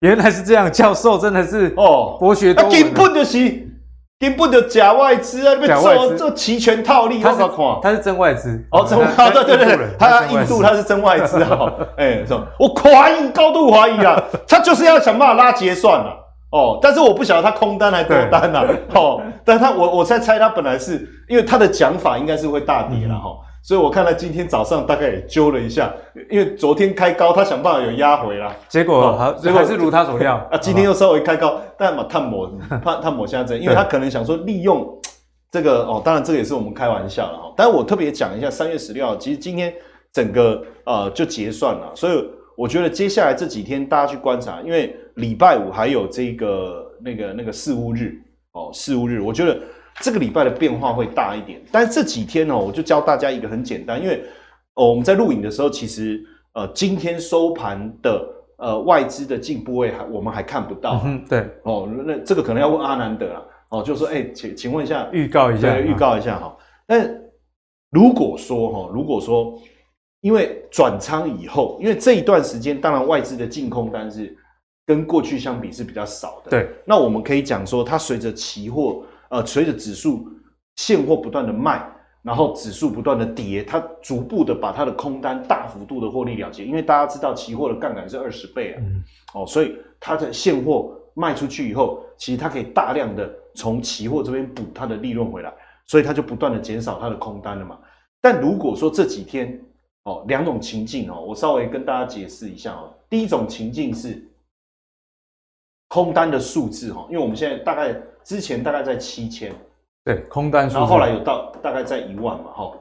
[0.00, 2.82] 原来是这样，教授真的是哦，博学多闻、啊。
[2.92, 3.69] 根本就是
[4.20, 6.16] 根本就假外资啊，假外资。
[6.18, 7.38] 做期权套利，他是
[7.82, 8.62] 他是真外资。
[8.70, 16.14] 哦，真啊， 对对对，他印度他是真外资啊，哎，说我怀疑，高度怀疑啊， 他就是要想办法拉结算了。
[16.52, 25.92] 哦，但是我不晓得他空单还多单呐、啊，哦，但他我我在猜他本来是因为他的讲法应该是会大跌了哈、嗯，所以我看他今天早上大概也揪了一下，
[26.30, 30.36] 因为昨天开高，他想办法有压回啦，结果好，结果还是如他所料。
[30.50, 32.50] 啊，今天又稍微开高，但嘛探某
[32.82, 34.88] 探探某下针，因为他可能想说利用
[35.50, 39.72] 这个哦，当然这个也是我们开玩笑了哈，但是我特别讲一下三月十六号，其实今天
[40.12, 41.92] 整个呃就结算了。
[41.94, 42.24] 所以
[42.56, 48.14] 我觉得接下来这几天大家去观察，因为礼拜五还有这个那个那个四五日
[48.52, 49.58] 哦，四五日，我觉得
[50.00, 51.60] 这个礼拜的变化会大一点。
[51.72, 54.22] 但是这几天呢、哦，我就教大家一个很简单，因为
[54.74, 56.24] 哦我们在录影的时候，其实
[56.54, 58.26] 呃今天收盘的
[58.58, 63.46] 呃外资的进部位还我们还看不到、啊嗯，对哦，那这个可能要问阿南德了。
[63.70, 66.56] 哦，就说，哎、欸，请请问一下，预告一下，预告一下哈。
[66.88, 67.08] 但
[67.92, 69.56] 如果说哈，如果说
[70.22, 74.36] 因为转仓以后，因为这一段时间，当然外资的净空单是
[74.84, 76.50] 跟过去相比是比较少的。
[76.50, 80.28] 对，那我们可以讲说，它随着期货，呃，随着指数
[80.76, 81.84] 现货不断的卖，
[82.22, 86.64] 然后指数不断的跌，它逐步的把它的空单大幅度的获利了结。
[86.64, 89.02] 因为大家知道，期货的杠杆是二十倍啊，嗯、
[89.34, 93.36] 哦，所以它的现货卖出去以后，其实它可以大量的。
[93.52, 95.52] 从期货这边补它的利润回来，
[95.84, 97.76] 所以它就不断的减少它的空单了嘛。
[98.20, 99.60] 但如果说这几天
[100.04, 102.94] 哦，两种情境哦，我稍微跟大家解释一下哦。
[103.08, 104.24] 第一种情境是
[105.88, 109.54] 空单的数字哈，因为我们现在大概之前大概在七千，
[110.04, 112.72] 对，空单数，然后后来有到大概在一万嘛哈。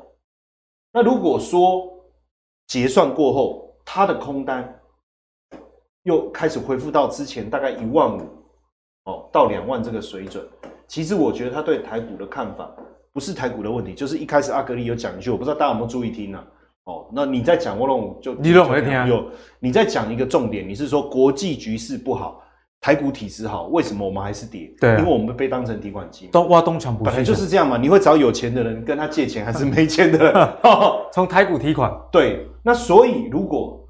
[0.91, 1.88] 那如果说
[2.67, 4.80] 结算过后，它的空单
[6.04, 8.21] 又开始恢复到之前大概一万五。
[9.06, 10.45] 哦，到两万这个水准，
[10.86, 12.69] 其实我觉得他对台股的看法
[13.12, 16.45] 不是台股的问题，就是一开始阿格里有讲一句，我不知道大家有没有注意听呢、啊？
[16.84, 19.08] 哦，那你在讲，我拢就你拢没听啊？
[19.08, 22.43] 有你在讲一个重点，你是说国际局势不好，
[22.82, 24.74] 台股体质好，为什么我们还是跌？
[24.80, 27.78] 对、啊，因为我们被当成提款机，都挖东墙补西墙，本来就是这样嘛。
[27.78, 30.34] 你会找有钱的人跟他借钱，还是没钱的人？
[31.12, 31.92] 从台股提款？
[32.12, 33.86] 对，那所以如果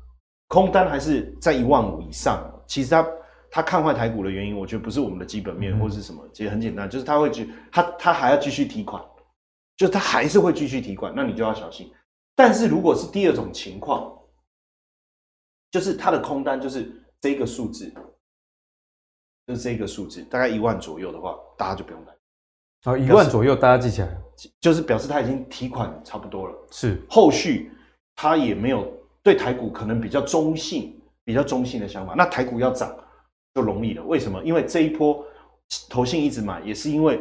[0.47, 3.05] 空单还是在一万五以上，其实他。
[3.51, 9.03] 他看坏台股的原因，我觉得不是我们的基本面或是什么，其实很简单，就是他会去，他他还要继续提款，
[9.75, 11.91] 就是他还是会继续提款，那你就要小心。
[12.35, 14.15] 但是如果是第二种情况，
[15.71, 17.91] 就是他的空单就是这个数字，
[19.49, 22.93] 就是这个数字，大概一万左右的话，大家就不用担心。
[22.93, 24.17] 哦，一万左右，大家记起来，
[24.61, 26.55] 就是表示他已经提款差不多了。
[26.71, 27.71] 是，后续
[28.15, 28.87] 他也没有
[29.23, 32.13] 对台股可能比较中性、比较中性的想法。
[32.15, 32.95] 那台股要涨。
[33.55, 34.41] 就容易了，为什么？
[34.43, 35.25] 因为这一波
[35.89, 37.19] 投信一直买，也是因为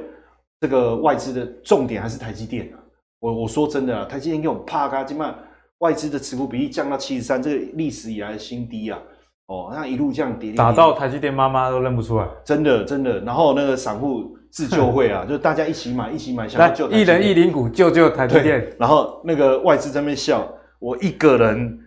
[0.60, 2.78] 这个外资的重点还是台积电啊。
[3.18, 5.34] 我我说真的啊，台积电给我们啪嘎，今晚
[5.78, 9.02] 外资的持股比例降到七十三，这个历史以来的新低啊。
[9.48, 13.20] 哦，那一路这样跌，打到台积电妈妈都认不出来，真的真的。
[13.20, 18.66] 然后那个散户自救会啊， 就大家一起买，一起买，想救一人一零股救救台积电。
[18.78, 21.80] 然后那个外资在那边笑，我一个人。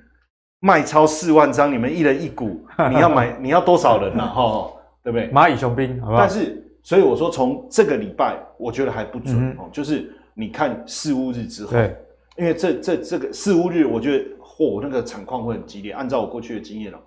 [0.63, 4.23] 卖超四万张，你们一人一股， 你要买，你要多少人呢？
[4.23, 4.71] 哈，
[5.03, 5.27] 对不对？
[5.31, 6.19] 蚂蚁雄兵，好不好？
[6.19, 9.67] 但是，所以我说，从这个礼拜，我觉得还不准哦。
[9.71, 11.97] 就是你看四五日之后，对，
[12.37, 15.93] 因为这这这个四五日，我觉得嚯，那个惨况会很激烈。
[15.93, 16.97] 按照我过去的经验哦，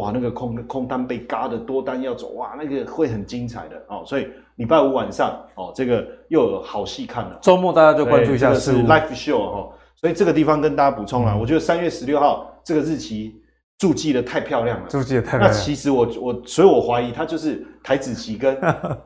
[0.00, 4.02] 哇，那个空空单被嘎的多单要走，哇，那个会很精彩的哦。
[4.04, 7.38] 所以礼拜五晚上哦，这个又有好戏看了。
[7.40, 9.68] 周末大家就关注一下四巫 live show 哈。
[9.96, 12.46] 所以这个地方跟大家补充了，我觉得三月十六号。
[12.62, 13.40] 这个日期
[13.78, 15.50] 注记的太漂亮了，注记的太漂亮。
[15.50, 18.56] 那其实我我，所以我怀疑他就是台子期跟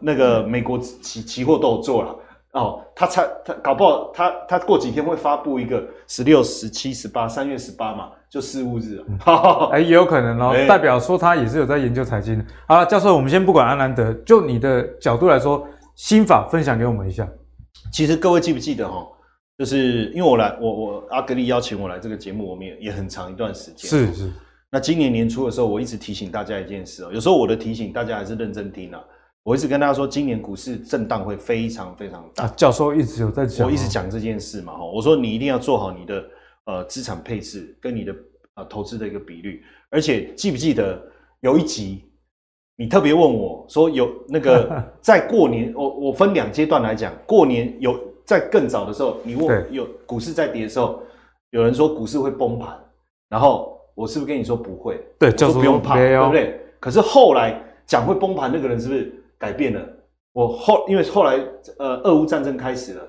[0.00, 2.14] 那个美国期期货都有做了
[2.54, 2.80] 哦。
[2.96, 9.68] 他才他搞不好他他过几天会发布一个十六、十七、十八，三月十八嘛，就四五日啊。
[9.74, 12.44] 哎，也有可能哦，欸、代表说他也是有在研究财经的。
[12.66, 17.28] 好了，教授，我们先不管阿南德，就你的角度来说，心法分享给我们一下。
[17.92, 19.06] 其实各位记不记得哈？
[19.58, 23.88] 就是因为我来，我我阿格力邀请我来这个节目，我们也也很长一段时间。
[23.88, 24.32] 是是。
[24.70, 29.00] 那今年年初的时候，我一直提醒大家一件事哦，有时候我的提醒大家还是认真听啊。
[29.44, 32.44] 我一直跟大家说，今年股市震荡会非常非常大。
[32.44, 34.72] 啊，教授一直有在讲，我一直讲这件事嘛。
[34.72, 36.24] 哈，我说你一定要做好你的
[36.64, 38.16] 呃资产配置跟你的
[38.54, 39.62] 呃投资的一个比率。
[39.90, 41.00] 而且记不记得
[41.40, 42.02] 有一集
[42.76, 47.98] 你特别问我说，有那个 在过年，我我分两阶段来讲，过年有。
[48.26, 51.02] 在更早的时候，你问有股市在跌的时候，
[51.50, 52.74] 有人说股市会崩盘，
[53.28, 54.98] 然后我是不是跟你说不会？
[55.18, 56.58] 对，教授不用怕，对不对？
[56.80, 59.80] 可是后来讲会崩盘那个人是不是改变了？
[60.32, 61.38] 我后因为后来
[61.78, 63.02] 呃，俄乌战争开始了，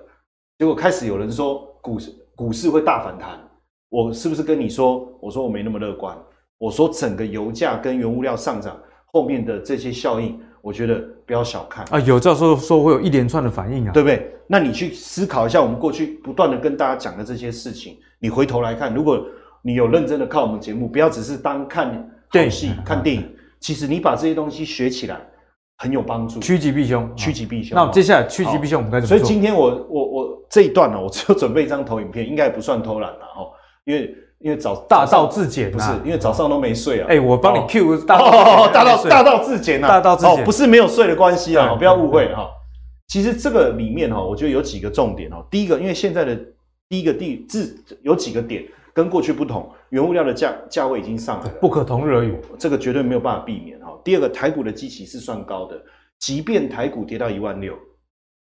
[0.59, 3.39] 结果开始有人说股市股市会大反弹，
[3.89, 5.07] 我是不是跟你说？
[5.21, 6.17] 我说我没那么乐观，
[6.57, 8.79] 我说整个油价跟原物料上涨
[9.13, 10.39] 后面的这些效应。
[10.61, 11.99] 我觉得不要小看啊！
[11.99, 14.33] 有教授说会有一连串的反应啊，对不对？
[14.47, 19.23] 那你去思考一下，我们过去不断的跟大家讲的这些事情，你回头来看，如果
[19.61, 25.21] 你有认真的看我们节目，不要只是当看好戏、看电影，其实你把这些东西学起来
[25.85, 27.75] 很有帮助，趋吉避凶，趋吉避凶。
[27.75, 29.17] 那我们接下来趋吉避凶，我们该怎么做？
[29.17, 33.45] 所以今天我我我这一段呢，我只有准备一张投影片，应该也不算偷懒了哈，
[33.85, 34.13] 因为。
[34.39, 37.07] 因为早大道至简，不是因为早上都没睡啊。
[37.09, 42.47] 哎，我帮你 Q 大大道大道至简啊，大道至简，不是没有睡的关系啊，不要误会哈。
[43.07, 45.37] 其实这个里面哈，我觉得有几个重点哦。
[45.49, 46.37] 第一个，因为现在的
[46.89, 53.84] 第一个地自有几个点跟过去不同，原物料的价价位已经上来了，不可同日而语，这个绝对没有办法避免哈。
[54.05, 55.83] 第二个，台股的基期是算高的，
[56.19, 57.77] 即便台股跌到一万六，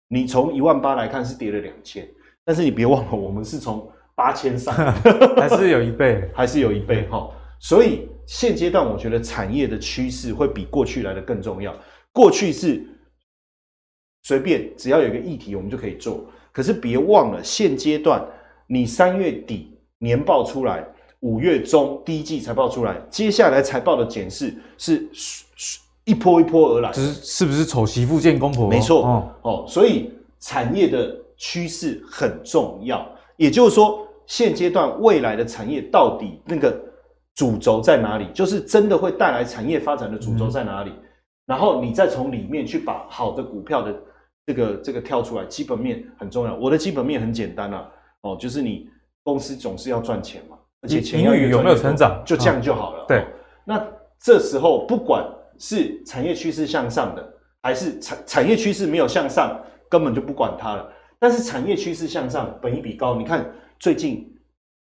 [0.08, 2.06] 你从一万八来看是跌了两千，
[2.44, 4.74] 但是你别忘了，我们是从八千上，
[5.40, 7.30] 还是有一倍， 还是有一倍哈。
[7.58, 11.74] 所以现阶段我觉得产业的趋势会比过去来的更重要。
[12.12, 12.86] 过去是。
[14.24, 16.24] 随便，只要有一个议题，我们就可以做。
[16.52, 18.24] 可是别忘了，现阶段
[18.68, 20.86] 你三月底年报出来，
[21.22, 25.08] 五月中第一季财报出来，接下来财报的检视是
[26.04, 26.92] 一波一波而来。
[26.92, 28.68] 是是不是丑媳妇见公婆？
[28.68, 33.06] 没错哦，哦，所以产业的趋势很重要。
[33.36, 36.78] 也就是说，现阶段未来的产业到底那个
[37.34, 38.26] 主轴在哪里？
[38.32, 40.90] 就是真的会带来产业发展的主轴在哪里？
[40.90, 41.02] 嗯、
[41.46, 43.94] 然后你再从里面去把好的股票的。
[44.44, 46.56] 这个这个跳出来，基本面很重要。
[46.56, 47.88] 我的基本面很简单啊，
[48.22, 48.88] 哦，就是你
[49.22, 53.02] 公司总是要赚钱嘛，而且钱要有没有成长，就这样就好了。
[53.02, 53.24] 哦、对、哦，
[53.64, 53.86] 那
[54.20, 55.24] 这时候不管
[55.62, 59.56] 是产业趋势向上的，还是产产业趋势没有向上，
[59.88, 60.92] 根本就不管它了。
[61.18, 63.48] 但是产业趋势向上，本一比高，你看
[63.78, 64.28] 最近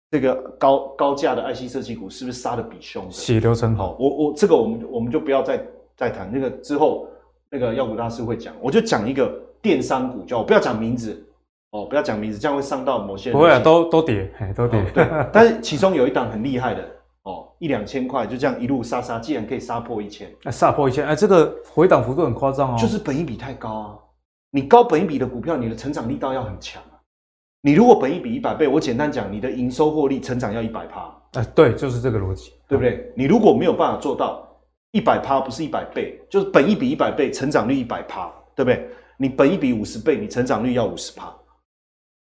[0.09, 3.11] 这个高高价的 IC 设计股是不是杀的比凶的？
[3.11, 3.83] 血流成河。
[3.83, 5.63] 好，我我这个我们我们就不要再
[5.95, 7.07] 再谈那个之后。
[7.55, 9.31] 那个药股大师会讲，我就讲一个
[9.61, 11.23] 电商股，叫我不要讲名字
[11.69, 13.37] 哦，不要讲名字，这样会伤到某些人。
[13.37, 14.79] 不会啊，都都跌，都跌。
[14.79, 16.83] 哦、对，但是 其中有一档很厉害的
[17.23, 22.77] 哦，一两千块就这样一路杀杀，竟然可以杀破一千，杀破一千，哎，这个回档幅度很夸张哦。
[22.77, 23.99] 就是本一比太高啊，
[24.51, 26.99] 你高本一比的股票，你的成长力道要很强啊。
[27.61, 31.13] 你如果本益比一百倍，我简单讲，你的营收获利成长要一百趴。
[31.33, 32.95] 哎，对，就是这个逻辑，对不对？
[32.95, 34.47] 嗯、你如果没有办法做到。
[34.95, 38.87] 一百趴不是一百倍，就是本益比一百倍，成长率一百趴，对不对？
[39.17, 41.35] 你本一比五十倍，你成长率要五十趴，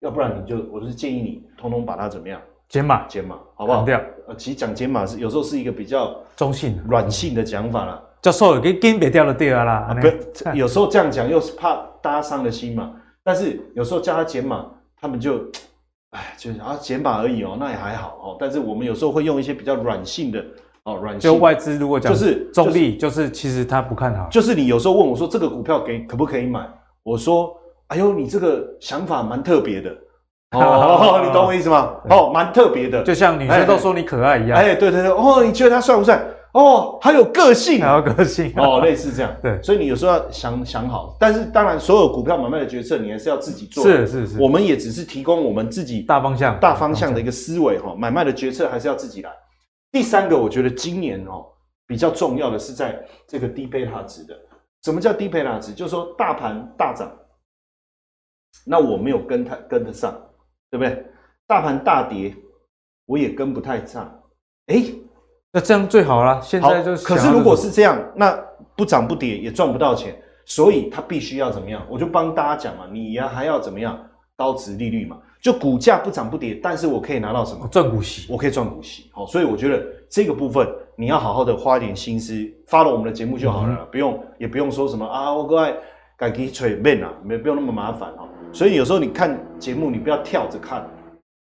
[0.02, 2.40] 要不然你就，我就是建议你，通通把它怎么样？
[2.72, 3.84] 减码，减码，好不好？
[3.84, 4.02] 掉。
[4.30, 8.02] 呃，其实讲减码是有时候是一个比较中性、软性的讲法啦。
[8.22, 9.90] 叫收了，给给别掉了掉啦。
[9.90, 10.08] 啊、不，
[10.56, 12.94] 有时候这样讲又是怕大家伤了心嘛。
[13.24, 14.66] 但是有时候叫他减码，
[15.02, 15.44] 他们就，
[16.12, 18.38] 哎，就是啊减码而已哦，那也还好哦。
[18.40, 20.42] 但是我们有时候会用一些比较软性的。
[20.84, 24.30] 哦，软就外资如果讲就是中立，就是其实他不看好。
[24.30, 26.66] 就是你有时候问我说这个股票给可不可以买？
[27.04, 27.54] 我说，
[27.88, 29.94] 哎呦，你这个想法蛮特别的。
[30.52, 31.96] 哦， 你懂我意思吗？
[32.10, 34.58] 哦，蛮特别的，就像女生都说你可爱一样。
[34.58, 36.22] 哎，对对对，哦，你觉得他帅不帅？
[36.54, 39.34] 哦，还有个性，还有个性，哦，类似这样。
[39.42, 41.16] 对，所以你有时候要想想好。
[41.18, 43.82] 但是当然，所有股票买卖的决策你还是要自己做。
[43.86, 47.96] 是是是，我们也只是提供我们自己大方向、大方向的一个思维哈。
[47.98, 49.32] 买卖的决策还是要自己来。
[49.94, 51.46] 第三个，我觉得今年哦
[51.88, 54.36] 比较重要的是在这个低贝塔值的。
[54.84, 55.72] 什么叫低贝塔值？
[55.72, 57.10] 就是说大盘大涨，
[58.66, 60.14] 那我没有跟它跟得上，
[60.72, 61.06] 对不对？
[61.46, 62.34] 大盘大跌，
[63.06, 64.10] 我也跟不太上。
[64.68, 64.84] 哎，
[65.52, 66.42] 那这样最好了。
[66.42, 68.32] 现在就是，可是如果是这样，那
[68.76, 71.86] 不涨不跌也赚不到钱，所以它必须要怎么样？
[71.90, 74.00] 我就帮大家讲嘛，你呀还要怎么样？
[74.38, 75.20] 高值利率嘛。
[75.42, 77.68] 就股价不涨不跌，但是我可以拿到什么？
[77.72, 79.10] 赚股息，我可以赚股息。
[79.12, 82.34] 好，所以我觉得这个部分你要好好的花一点心思，
[82.68, 85.76] 发了我们的节目就好了，嗯、不用也不用说什么啊，我过来
[86.16, 88.30] 改给吹面啊，没不用那么麻烦哦。
[88.54, 90.86] 所以有时候你看节目，你不要跳着看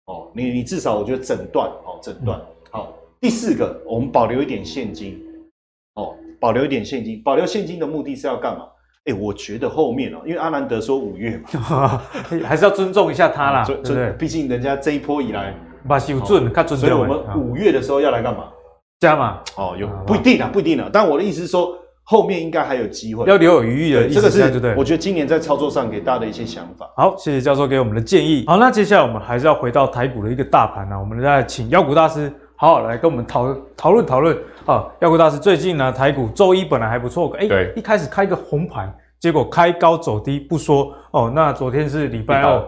[0.06, 2.92] 哦，你你至少我觉得整段哦，整段好。
[3.20, 5.20] 第四个，我们保留一点现金
[5.94, 8.64] 哦，保留一点现金，保留现金的目的是要干嘛？
[9.04, 12.00] 哎、欸，我觉得后面哦、喔，因为阿兰德说五月嘛，
[12.46, 14.12] 还是要尊重一下他啦， 对不对？
[14.12, 15.54] 毕竟人家这一波以来，
[15.88, 16.78] 把修准，看准。
[16.78, 18.48] 所以我们五月的时候要来干嘛？
[19.00, 20.88] 加嘛哦，有不一定啊，不一定啊。
[20.92, 24.14] 但我的意思是说，后面应该还有机会，要留有余裕的意思。
[24.14, 24.74] 这个是对对。
[24.76, 26.90] 我觉得今年在操作上给大家的一些想法。
[26.96, 28.44] 好，谢谢教授给我们的建议。
[28.46, 34.36] 好，那接下来我们还是要回到台股的一个大盘啊，我们再请妖股大师好好来跟我们讨讨论讨论
[34.66, 34.86] 啊。
[35.00, 38.92] 妖股大师最近呢，台股周一本来还不错，哎，对，一开始开一个红盘。
[39.20, 42.60] 结果开高走低不说哦，那昨天是礼拜二，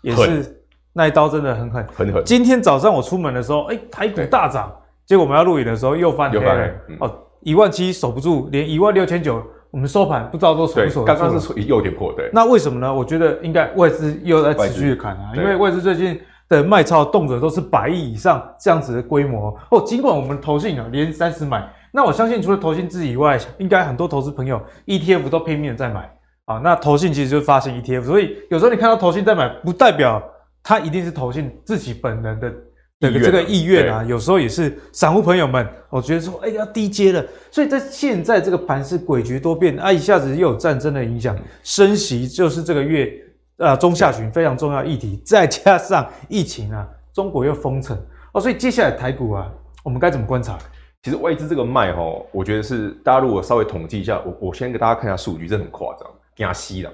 [0.00, 0.64] 也是
[0.94, 2.24] 那一刀真的很狠，很狠。
[2.24, 4.72] 今天早上我出门的时候，哎，台股大涨，
[5.04, 6.70] 结果我们要录影的时候又翻黑了，
[7.00, 11.04] 哦，一万七守不住，连一万六千九，我们收盘不知道都守不守。
[11.04, 12.30] 刚刚是又有点破，对。
[12.32, 12.92] 那为什么呢？
[12.92, 19.82] 我觉得应该外资又在持续的砍啊，因为外资最近的卖超动辄都是百亿以上这样子的规模哦。
[19.86, 21.72] 尽管我们投信啊连三十买。
[21.92, 26.08] 那我相信，除了投信自己以外，应该很多投资朋友 ETF 都拼命在买
[26.44, 26.58] 啊。
[26.62, 30.22] 那投信其实就是发行 ETF，所以有时候你看到投信在买，不代表
[30.62, 32.52] 它一定是投信自己本人的
[33.00, 37.24] 这个这个意愿啊，有时候也是散户朋友们，我觉得说，哎，要低阶了。
[37.50, 43.10] 所以在现在这个盘是诡谲多变啊，一下子又有战争的影响，升息就是这个月
[43.56, 47.98] 啊中下旬非常重要议题，再加上疫情啊，中国又封城
[48.34, 49.50] 哦，所以接下来台股啊，
[49.82, 50.58] 我们该怎么观察？
[51.02, 56.92] 其实外资这个卖哈，我觉得是大家如果稍微统计一下，我我先给大家看一下数据，这很夸张，惊死了，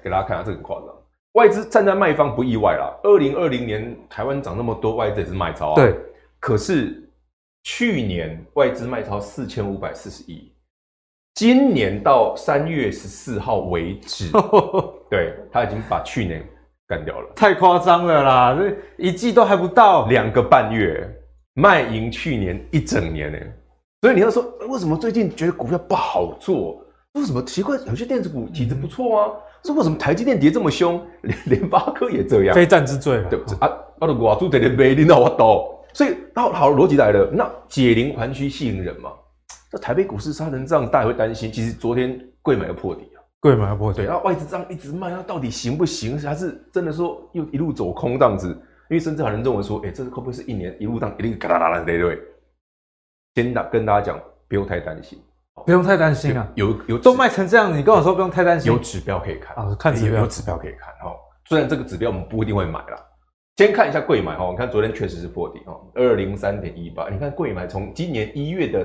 [0.00, 0.86] 给大家看一下，这个很夸张。
[1.32, 2.92] 外资站在卖方不意外啦。
[3.02, 5.74] 二零二零年台湾涨那么多，外资也是卖超啊。
[5.74, 5.94] 对。
[6.40, 7.10] 可是
[7.64, 10.52] 去年外资卖超四千五百四十亿，
[11.34, 14.30] 今年到三月十四号为止，
[15.10, 16.42] 对，他已经把去年
[16.86, 17.28] 干掉了。
[17.34, 18.56] 太夸张了啦！
[18.58, 21.08] 这一季都还不到，两个半月
[21.54, 23.38] 卖赢去年一整年呢。
[24.00, 26.80] 所以你要说为什么最近觉得股票不好做？
[27.14, 27.76] 为什么奇怪？
[27.86, 29.30] 有些电子股体质不错啊。
[29.64, 31.04] 说为什么台积电跌这么凶？
[31.22, 33.58] 连联发科也这样，非战之罪对不对？
[33.58, 35.74] 啊，我的外资在那边，你知道我懂。
[35.92, 39.10] 所以，好好逻辑来了，那解铃还须系铃人嘛。
[39.72, 41.50] 那台北股市杀成这样，大家会担心。
[41.50, 43.98] 其实昨天贵买要破底啊，贵买要破底。
[43.98, 46.18] 对，然后外资这样一直卖，那到底行不行？
[46.18, 48.48] 还是真的说又一路走空这样子？
[48.90, 52.18] 因为甚至有人认为说，哎、欸，这是会不会是一年一路这样一路嘎啦啦啦对不对？
[53.34, 55.18] 先打跟大家讲，不用太担心。
[55.68, 58.72] 不用太担心啊，有有都卖成这样，你跟我说不用太担心。
[58.72, 61.14] 有指标可以看啊，看指标，有指标可以看哈。
[61.44, 62.96] 虽然这个指标我们不一定会买啦，
[63.58, 64.48] 先看一下柜买哈。
[64.50, 67.10] 你看昨天确实是破底哈，二零三点一八。
[67.10, 68.82] 你看柜买从今年一月的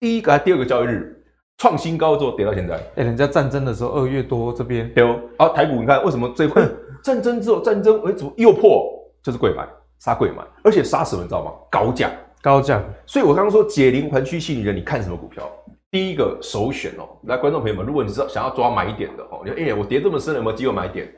[0.00, 1.16] 第一个还第二个交易日
[1.56, 2.74] 创新高之后跌到现在。
[2.96, 5.18] 哎，人家战争的时候二月多这边对哦。
[5.38, 6.62] 好，台股你看为什么最会
[7.02, 8.86] 战争之后战争为主又破？
[9.22, 9.66] 就是柜买
[9.98, 11.52] 杀柜买，而且杀什么你知道吗？
[11.70, 12.10] 高价
[12.42, 12.84] 高价。
[13.06, 15.50] 所以我刚刚说解铃还须系铃人，你看什么股票？
[15.90, 21.10] 第一个首选哦，来，观众朋友们，如果你是想要抓买点的哦，你说，哎、欸，我跌这么深了，有没有机会买点？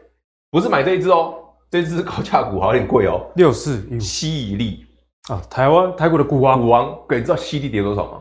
[0.51, 1.35] 不是买这一只哦，
[1.71, 3.29] 这一支是 高价股，好像有点贵哦。
[3.35, 4.87] 六四一犀利
[5.29, 8.21] 啊，台湾台股的股王，股王，对，你知道吸力跌多少吗？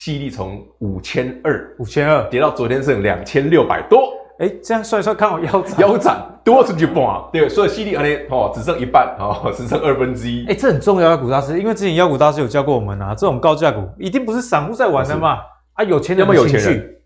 [0.00, 2.28] 吸力从五千二，五千二。
[2.28, 4.11] 跌到昨天剩两千六百多，
[4.42, 10.44] 哎、欸，这样算一算，看我腰斩，腰斩多出去半，对，所以犀利啊，你哦，只剩一半哦， 只剩二分之一。
[10.46, 15.38] 哎、欸，这很重要啊，股大师，因为之前妖股大师有教过我们啊，这种高价股一定不是散户在玩的嘛。
[15.74, 16.96] 啊，有钱人有没有钱人？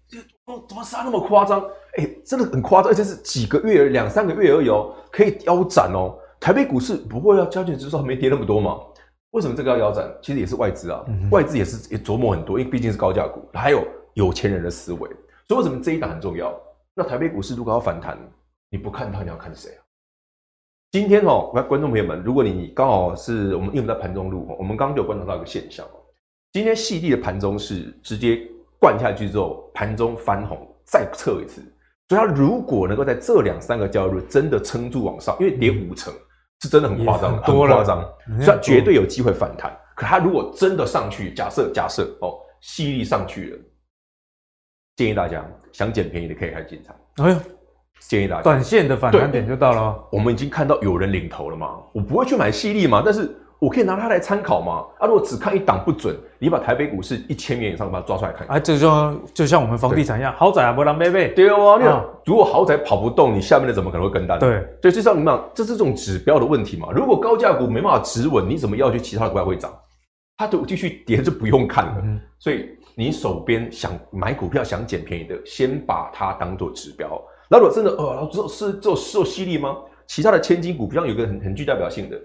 [0.47, 1.61] 哦，怎么杀那么夸张？
[1.99, 6.17] 哎、欸，真的很夸张，而且是几个月、两三个月而已哦，可以腰斩哦。
[6.41, 8.79] 台北股市不会要交卷指数还没跌那么多嘛？
[9.33, 10.11] 为什么这个要腰斩？
[10.23, 15.11] 其实也是外资啊，嗯、外资也是也琢磨很多，因为毕竟是高价股，还有有钱人的思维。
[15.47, 16.51] 所以为什么这一档很重要？
[16.99, 18.19] 那台北股市如果要反弹，
[18.71, 19.81] 你不看它，你要看谁啊？
[20.91, 26.01] 今天哦，来观众朋友们，如果你刚好是我们因为在盘中录，我们刚刚就有观察到一个现象哦，
[26.53, 28.41] 今天细粒的盘中是直接。
[28.79, 31.63] 灌下去之后，盘中翻红，再测一次。
[32.11, 36.13] 所以，它如果能够在这两三个交易日真的撑住往上，因为跌五成
[36.61, 38.03] 是真的很夸张，很夸张，
[38.39, 39.75] 所以它绝对有机会反弹。
[39.97, 43.59] 可它如果真的上去，假设假设哦，吸力上去了，
[44.97, 46.95] 建议大家想捡便宜的可以开始进场。
[47.19, 47.37] 哎呦，
[48.01, 49.97] 建议大家短线的反弹点就到了。
[50.11, 53.35] 我们已经看到有人领头了嘛，我不会去买细粒嘛，但是。
[53.59, 54.85] 我可以拿它来参考嘛？
[54.99, 58.47] 啊，如果只看一档不准，你把台北股市一千元以上把它抓出来看。
[58.49, 61.29] 哎、啊，这就就像我们房地产一样，豪宅啊，不让背背。
[61.29, 64.39] 对哦，那如果豪宅跑不动，你下面的怎么可能会跟单？
[64.39, 66.89] 对，所以就像你们讲，这是这种指标的问题嘛。
[66.95, 69.73] 如果高价股没办法止稳，你怎么要去其他的股票会涨？
[70.37, 71.95] 它都继续跌就不用看了。
[72.05, 72.69] 嗯、所以
[72.99, 77.23] 你手边想买股票想捡便宜的，先把它当做指标。
[77.49, 79.77] 那如果真的哦，只有是只有受犀利吗？
[80.07, 82.19] 其他的千金股票有个很很具代表性的。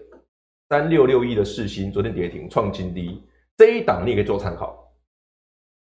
[0.70, 3.22] 三六六一的世新昨天跌停创新低，
[3.58, 4.90] 这一档你也可以做参考。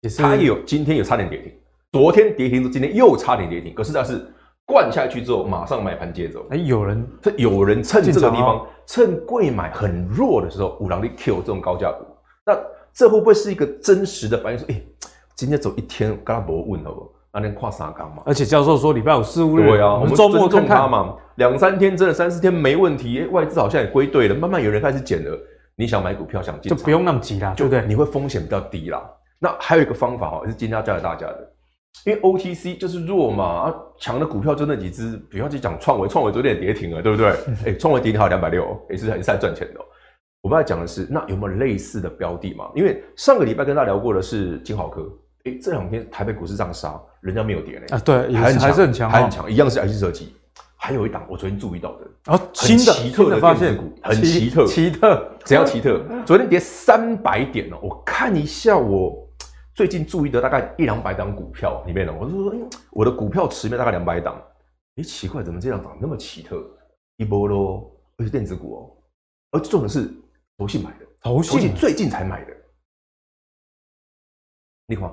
[0.00, 1.52] 也是，它也有今天有差点跌停，
[1.92, 3.74] 昨天跌停，今天又差点跌停。
[3.74, 4.26] 可是它是
[4.64, 6.46] 灌下去之后马上买盘接走。
[6.48, 7.06] 哎，有人
[7.36, 12.06] 有人趁这个地方趁贵买很弱的时候，五郎力 Q 这种高价股，
[12.46, 12.58] 那
[12.94, 14.58] 这会不会是一个真实的反应？
[14.58, 14.80] 说，哎，
[15.34, 17.10] 今天走一天，刚刚不问了不？
[17.32, 25.38] 那天跨三缸嘛，而且教授说礼拜五四五日，对啊，我们周末重它嘛，两三天真的三四天没问题，外资好像也归队了，慢慢有人开始减了。
[25.76, 27.86] 你想买股票想进，就不用那么急啦，对不对？
[27.86, 29.08] 你会风险比较低啦。
[29.38, 31.52] 那还有一个方法哈，也是今天要教给大家的，
[32.04, 37.28] 因为 OTC 就是弱嘛，啊，强的股票就那几只，比方去讲创维，创维昨天也跌停了，对不对？
[37.64, 39.80] 哎，创维跌停还有两百六，也是很是在赚钱的。
[40.42, 42.70] 我们要讲的是，那有没有类似的标的嘛？
[42.74, 45.06] 因为上个礼拜跟大家聊过的是金豪科。
[45.44, 47.86] 哎，这两天台北股市这样杀，人家没有跌呢。
[47.90, 50.34] 啊，对，还还是很强，还很强，一样是 IC 设计。
[50.76, 56.02] 还有一档，我昨天注意到的，啊，新的奇特的发现股，很奇特，奇特，怎样奇特？
[56.24, 59.28] 昨天跌三百点哦，我看一下，我
[59.74, 62.54] 最近注意的大概一两百档股票里面呢，我就说，
[62.92, 64.42] 我的股票池面大概两百档。
[64.96, 66.62] 哎，奇怪，怎么这样涨那么奇特？
[67.18, 68.78] 一波喽，而且电子股哦，
[69.52, 70.10] 而重点是
[70.60, 72.54] 投信买的，投信最近才买的。
[74.86, 75.10] 你看，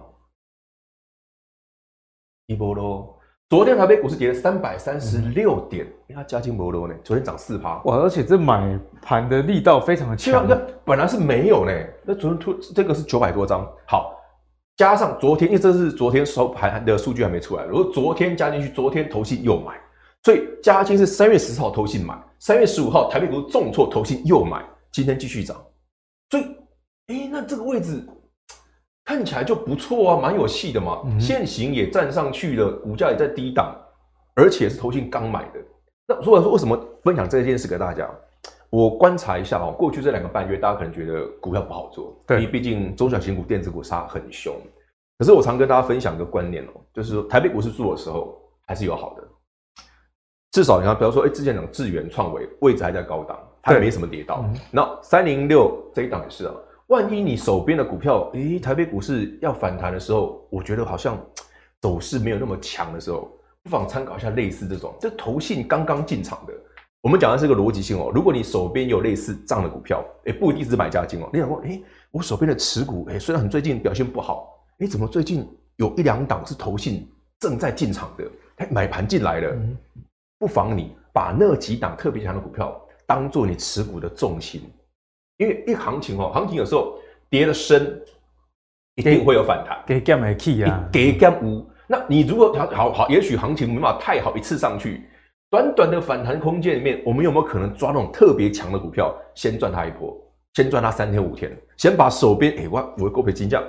[2.48, 3.14] 一波喽。
[3.48, 7.82] 昨天台北股市跌了三百三十六点，因为它加金波罗呢，昨天涨四趴。
[7.84, 10.46] 哇，而且这买盘的力道非常的强。
[10.46, 11.72] 那本来是没有呢，
[12.04, 14.20] 那昨天突这个是九百多张，好，
[14.76, 19.80] 加上昨天，因为这是昨天收盘的数据还没出来，如果昨天加进去，昨天投信又买，
[20.24, 24.62] 所以加金是三月十号投信买，三月十五号台北股市重挫，投信又买，
[24.98, 25.56] 今天继续涨，
[26.32, 26.44] 所以，
[27.06, 28.04] 哎，那这个位置。
[29.06, 31.04] 看起来就不错啊，蛮有戏的嘛。
[31.20, 33.80] 线型也站上去了，股价也在低档，
[34.34, 35.60] 而且是投信刚买的。
[36.08, 38.10] 那所以说，为什么分享这件事给大家？
[38.72, 44.60] 我观察一下哦，过去这两个半月，大家可能觉得股票不好做，对，因为毕竟中小型股、电子股杀很凶。
[45.20, 48.36] 可是我常跟大家分享一个观念哦，就是说台北股市做的时候
[48.66, 49.24] 还是有好的，
[50.54, 54.46] 至少你看，比方说，哎，之前讲智源创维位置还在高档，它也没什么跌到。
[54.72, 56.54] 那三零六这一档也是啊。
[56.88, 61.20] 万一你手边的股票，诶，台北股市要反弹的时候，我觉得好像
[61.82, 63.30] 走势没有那么强的时候，
[63.62, 66.54] 不妨参考一下类似这种，这投信刚刚进场的。
[67.02, 68.10] 我们讲的是个逻辑性哦。
[68.16, 71.30] 如果你手边有类似这样的股票，诶，不一定是买家金哦。
[71.34, 75.46] 你想说，诶，我手边的持股，诶，虽然很最近表现不好，诶，怎么最近
[75.76, 77.06] 有一两档是投信
[77.42, 78.24] 正在进场的，
[78.60, 79.54] 诶，买盘进来了，
[80.40, 84.62] 不妨你把那几档特别强的股票当做你持股的重心。
[85.38, 87.00] 因为一行情哦，行情有时候
[87.30, 88.00] 跌得深，
[88.96, 89.82] 一定会有反弹。
[89.86, 90.90] 给减没去啊？
[90.92, 91.66] 给减无。
[91.88, 95.08] 那你如果好好好，也许行情没办法太好，一次上去，
[95.50, 100.14] 短短的反弹空间里面，我们有没有可能抓那种特别强的股票，先赚它一波，
[100.56, 103.64] 先赚它三天五天，先把手边哎我我的股票金价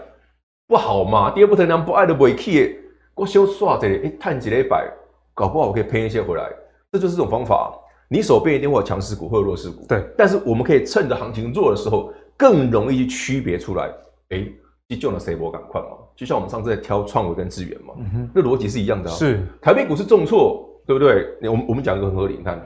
[0.66, 1.30] 不好嘛？
[1.30, 2.80] 第二波腾量不爱的不会去，
[3.14, 4.90] 我先刷这里，哎，探几礼拜，
[5.34, 6.50] 搞不好我可以赔一些回来，
[6.90, 7.78] 这就是这种方法。
[8.08, 10.02] 你手边一定会有强势股或者弱势股，对。
[10.16, 13.84] 但是我们可以趁着行情弱的时候，更容易去区别出来。
[14.30, 14.54] 哎、欸，
[14.88, 15.88] 去救了谁波赶快嘛？
[16.16, 19.14] 就像我们上次在挑创维跟智源嘛，嗯，那逻辑是一样的、啊。
[19.14, 21.36] 是，台北股市重挫，对不对？
[21.50, 22.60] 我们我们讲一个很合理，你看，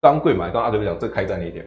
[0.00, 1.66] 刚贵买，刚阿德讲这开战那一天，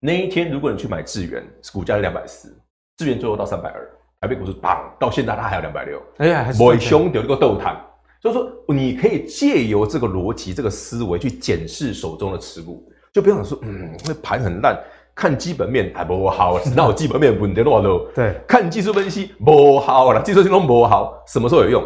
[0.00, 2.56] 那一天如果你去买智源，股价是两百四，
[2.96, 7.84] 智源最后到三百二，台北股市棒，到现在它还有两百六，哎呀，还是尾凶有一个豆炭。
[8.24, 14.82] 就是说，你可以借由这个逻辑、这个思维去检视手中的持股，就不要想说，嗯，那盘很烂，
[15.14, 17.98] 看基本面还不好， 那我基本面稳定多少？
[18.14, 21.84] 对，看技术分析不好了，技术性都不好，什么时候有用？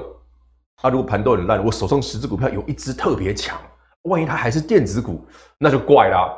[0.81, 3.59] 啊，如果盘都很烂，我手上十只股票有一只特别强，
[4.03, 5.27] 万一它还是电子股，
[5.59, 6.33] 那就怪啦。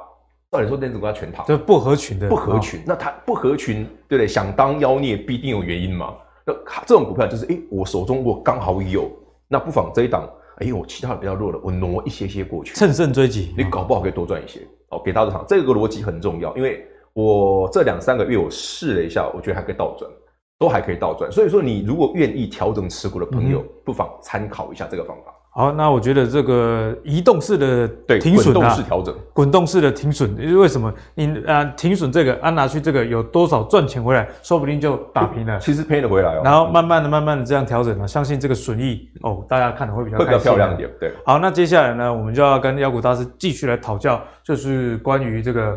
[0.51, 2.81] 照理说，电子股要全套，这不合群的，不合群。
[2.81, 4.27] 哦、那它不合群，对不对？
[4.27, 6.15] 想当妖孽，必定有原因嘛。
[6.47, 6.55] 那
[6.87, 9.13] 这种股票就是，诶，我手中我刚好有。
[9.53, 14.61] 那不妨这一档，哎呦，其他的比较弱的，我挪一些些过去，乘胜追击，你搞不好可以多赚一些。
[14.91, 20.09] 哦，给大家场，这个逻辑很重要，因为我这两三个月我试了一下，我觉得还可以倒转，
[20.57, 21.31] 都还可以倒转。
[21.33, 25.35] 所以说，你如果愿意调整持股的朋友，嗯、不妨参考一下这个方法。
[25.53, 27.89] 好，那我觉得这个移动式的
[28.21, 30.95] 停损啊，滚动式调整，滚动式的停损，因为为什么？
[31.17, 35.59] 你啊停损这个，按、啊、拿去这个有多少赚钱回来，说不定就打平了。
[35.59, 36.43] 其实赔了回来哦。
[36.45, 40.89] 然后慢慢的、慢慢的这样调整呢，相信这个损益哦，大家看的会比较会比较漂亮一点。
[41.01, 41.13] 对。
[41.27, 45.77] 好，那接下来呢，我们就要跟妖股大师继续来讨教，就是关于这个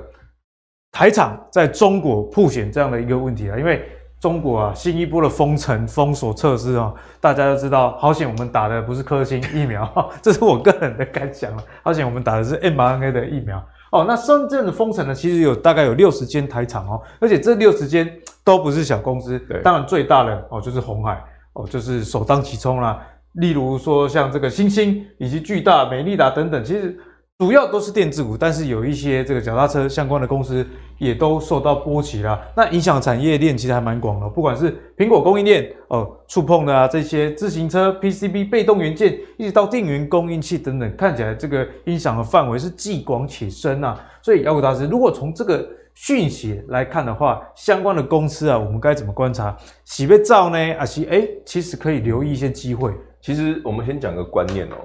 [0.91, 3.83] 台厂在中国曝险这样的一个问题啊，因为。
[4.23, 9.85] 中国啊，新一波的封城、封锁措施啊，大家都知道，好险我们打的不是科兴疫苗，
[10.23, 11.61] 这是我个人的感想了。
[11.83, 13.61] 好险我们打的是 mRNA 的疫苗
[13.91, 14.05] 哦。
[14.07, 18.09] 那深圳的封城呢，其实有大概有六十间台厂哦，而且这六十间
[18.45, 21.21] 都不是小公司，对，当然最大的哦就是红海
[21.51, 23.01] 哦，就是首当其冲啦。
[23.33, 26.97] 例如说像这个星星以及巨大、美利达等等，其实。
[27.43, 30.65] 主要都是电子股，但是有一些这个脚踏车相关的公司
[30.97, 32.39] 也都受到波及了。
[32.55, 43.99] 那影响产业链其实还蛮广的，不管是苹果供应链哦，触碰的啊这些自行车 PCB 被动元件，一直到电源供应器等等，看起来这个影响的范围是既广且深啊。
[44.21, 49.53] 所以妖股大师，如果从这个讯息来看的话，相关的公司啊，我们该怎么观察？
[49.83, 50.57] 喜被造呢？
[50.75, 52.93] 啊，其哎，其实可以留意一些机会。
[53.19, 54.77] 其实我们先讲个观念哦。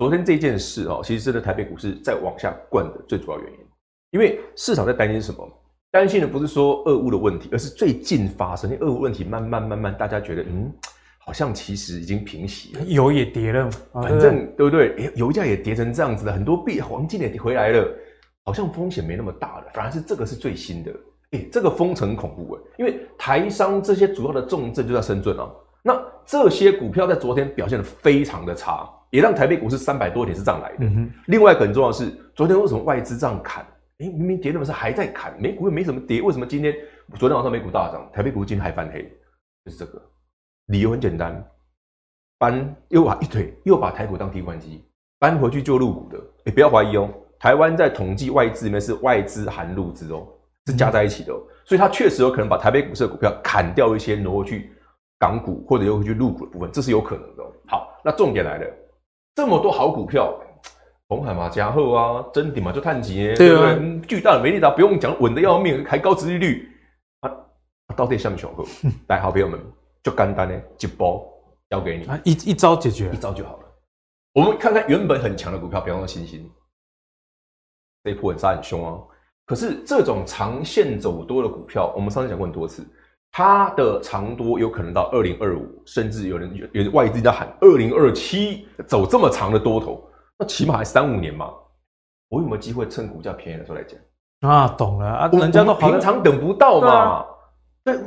[0.00, 3.58] 昨天这件事哦，其实是台北股市在往下灌的最主要原因，
[4.12, 5.46] 因为市场在担心什么？
[5.90, 10.72] 担心的不是说俄乌的问题，而是最近发生的俄乌问题，慢慢慢慢，大家觉得嗯，
[11.18, 14.96] 好像其实已经平息了，油也跌了，反正对不对？
[15.04, 17.86] 哎，油价也跌成这样子了，很多币黄金也回来了，
[18.46, 20.90] 好像风险没那么大了，反而是这个是最新的。
[21.32, 25.50] 哎，这个封城恐怖哎，因为台商这些主要的重镇就在深圳啊，
[25.82, 28.88] 那这些股票在昨天表现的非常的差。
[29.10, 30.86] 也让台北股市三百多点是这样来的。
[30.86, 33.64] 嗯、另外一个很重要的是，昨天为什么外资这样砍？
[33.98, 36.74] 哎，明明跌那么深还在砍，美股又没什么跌，为什么今天
[37.16, 39.02] 昨天晚上美股大涨，台北股今天还翻黑？
[39.64, 40.00] 就是这个
[40.66, 41.44] 理由很简单，
[42.38, 44.82] 搬又把一腿又把台股当提款机，
[45.18, 46.18] 搬回去就入股的。
[46.46, 50.26] 哎，不要怀疑哦，台湾在统计外资里面是外资含入资哦，
[50.66, 54.72] 是加在一起的，哦，所以它确实有可能把台北股市的股票砍掉一些，挪回去
[55.18, 57.52] 港股或者又回去入股的部分，这是有可能的，哦。
[57.66, 58.66] 好，那重点来了，
[59.34, 60.38] 这么多好股票。
[61.08, 64.00] 红海嘛，加厚啊，真顶嘛就探底，对不对？
[64.06, 66.68] 巨大的美利达不用讲，稳的要命，还高殖利率
[67.22, 67.32] 啊，
[67.96, 68.62] 到底像不像好？
[69.08, 69.60] 来，好朋友们，
[70.04, 71.28] 就简单的一包
[71.68, 73.64] 交给你，啊、一一招解决，一招就好了。
[74.34, 76.48] 我们看看原本很强的股票，比方说欣兴，
[78.04, 79.02] 这一波很杀很凶啊。
[79.46, 82.86] 可是这种长线走多的股票，我们上次讲过很多次，
[83.32, 90.04] 它的长多有可能到二零二五，甚至有人有有外资在喊二零二七，走这么长的多头。
[90.38, 91.52] 那起码还三五年嘛，
[92.28, 93.98] 我有没有机会趁股价便宜的时候来讲？
[94.50, 97.24] 啊，懂了啊，人家都平常等不到嘛。
[97.84, 98.04] 对，啊，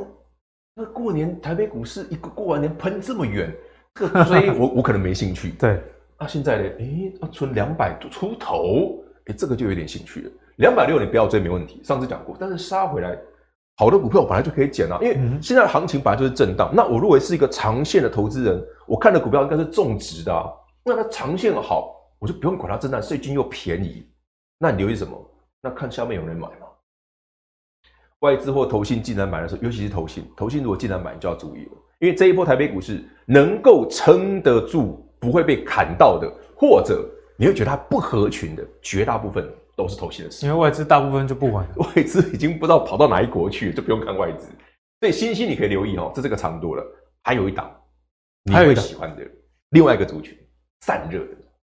[0.74, 3.54] 那过年台北股市一个过完年喷这么远，
[4.26, 5.52] 所以 我我可能没兴趣。
[5.52, 5.80] 对，
[6.16, 10.30] 啊，现在呢，哎，要存两百出头，哎，这个就有点兴趣了。
[10.56, 12.36] 两百六你不要追没问题，上次讲过。
[12.38, 13.16] 但是杀回来，
[13.76, 16.72] 好的股票我本来就可以捡啊，因为现在的行情本来就是震荡。
[16.74, 20.46] 那我如果是一个长线的投资人，我看的股票应该是重质的啊，
[20.84, 21.92] 那它长线好。
[22.20, 24.08] 我就不用管它震荡，税金又便宜，
[24.58, 25.14] 那你留意什么？
[25.60, 26.66] 那看下面有人买吗？
[28.20, 37.06] 外资或投信进来买的时候，尤其是投信，投信如果进来买，你就要注意了，因为这一波台北股市能够撑得住，不会被砍到的，或者
[37.36, 39.46] 你会觉得它不合群的，绝大部分
[39.76, 40.46] 都是投信的事。
[40.46, 44.48] 因为外资大部分就不管， 外资已经不知道跑到哪一国去，就不用看外资。
[45.00, 46.84] 所以新兴你可以留意哦，这是个长多了，
[47.22, 47.70] 还有一档
[48.44, 49.22] 你会喜欢的，
[49.70, 50.36] 另外一个族群
[50.80, 51.36] 散热的。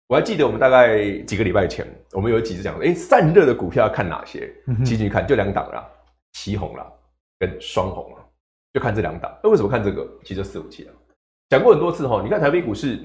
[0.07, 4.53] 我还记得我们大概几个礼拜前，我们有几次讲说，哎，散热的股票要看哪些？
[4.85, 5.89] 继续看，就两档啦，
[6.35, 6.87] 旗红啦，
[7.39, 8.19] 跟双红啦，
[8.75, 9.35] 就看这两档。
[9.43, 10.07] 那为什么看这个？
[10.23, 10.93] 其实就四五七啊，
[11.49, 12.21] 讲过很多次哈。
[12.23, 13.01] 你看台北股市，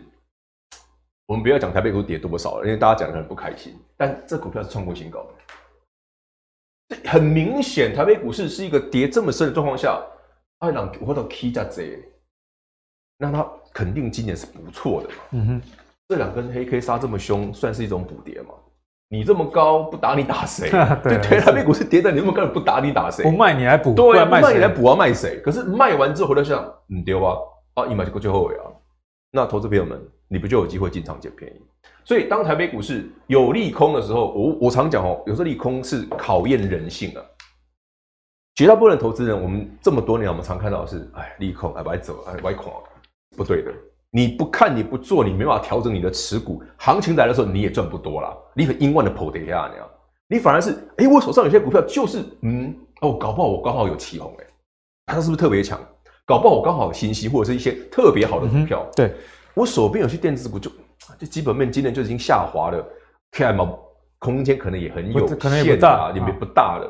[1.29, 3.79] 我们不要讲台北股跌多少了，因为大家讲的很不开心。
[3.95, 5.23] 但这股票是创过新高
[6.89, 10.01] 的，很明显，台北股市是一个跌这么深的状况下，
[10.57, 12.03] 二档我到 K 加 Z，
[13.19, 15.15] 那它肯定今年是不错的嘛。
[15.33, 15.61] 嗯哼。
[16.07, 18.55] 这两根黑 K 杀这么凶，算是一种补跌嘛？
[19.09, 20.71] 你这么高不打你打谁？
[21.03, 23.21] 对对，台北股市跌的，你这么高不打你打谁？
[23.21, 25.39] 不卖你来补，对，不卖你来补啊卖谁？
[25.41, 27.37] 可是卖完之后回来想，嗯，丢啊，
[27.75, 28.65] 啊，一买就过最后尾啊。
[29.29, 31.61] 那投资朋友们，你不就有机会进场捡便宜？
[32.05, 37.21] 所以当台北股市有利空的时候，我我常讲哦，有时候利空是考验人性啊。
[38.55, 42.71] 绝大部分投资人，我们这么多年，我们常看到的是，哎，利空，哎，歪走，哎，歪垮，
[43.35, 43.71] 不对的。
[44.11, 46.61] 你不看，你不做，你没办法调整你的持股。
[46.77, 48.35] 行情来的时候，你也赚不多啦。
[48.53, 49.87] 你很阴万的跑跌下，你啊，
[50.27, 54.45] 你反而是，哎、欸，我手上有些股票就是，嗯，哦，搞不好我刚好有奇鋐，哎，
[55.05, 55.79] 它是不是特别强？
[56.25, 58.85] 搞不好我刚好有欣兴，或者是一些特别好的股票。
[58.87, 59.15] 嗯、对，
[59.59, 60.71] 我手边有些电子股就，
[61.19, 62.81] 就基本面今年就已经下滑了
[63.33, 63.77] ，KM
[64.17, 66.89] 空间可能也很有限，可能也不大，也不大了。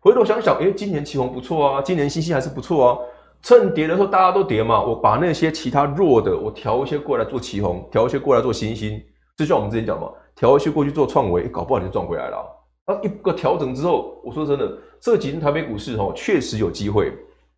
[0.00, 2.98] 回头想想，哎、欸，今年旗红不错啊，今年欣兴还是不错啊。
[3.40, 9.02] 趁跌的时候，大家都跌嘛，我把那些其他弱的，我调一些过来做旗红，调一些过来做欣兴，
[9.38, 12.36] 就像我们之前讲嘛，调一些过去做创惟，搞不好你就赚回来了。
[12.84, 17.14] 啊，一个调整之后，我说真的，这几天台北股市哦，确实有机会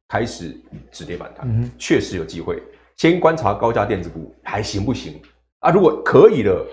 [0.06, 0.56] 开始
[0.92, 2.62] 止跌反弹，嗯，确实有机会。
[2.97, 5.20] 先观察高价电子股还行不行
[5.61, 5.70] 啊？
[5.70, 6.66] 如果可以的，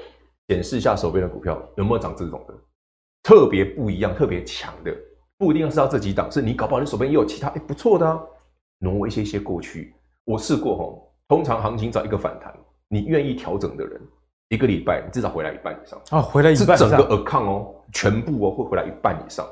[0.47, 2.53] 检视一下手边的股票有没有涨这种的，
[3.23, 4.95] 特别不一样、特别强的，
[5.37, 8.19] 不一定要是要这几档，是你搞不好你手边也有其他哎、欸、不错的啊。
[8.79, 9.93] 挪一些些过去，
[10.23, 11.03] 我试过哦。
[11.27, 12.53] 通常行情找一个反弹，
[12.87, 14.01] 你愿意调整的人，
[14.47, 19.45] 一个礼拜你至少回来一半以上啊，回来一半以上，是整个 account 哦，全部哦会回来一半以上。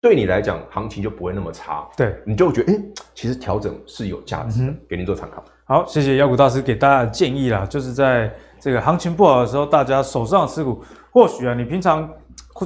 [0.00, 1.88] 对你来讲，行情就不会那么差。
[1.96, 5.42] 对，你就会觉得，哎、欸，其实调整是有价值的，嗯、给您做参考。
[5.66, 12.08] 好，谢谢妖股大师给大家的建议啦，就是在这个行情不好的时候，大家手上的持股，或许啊，你平常。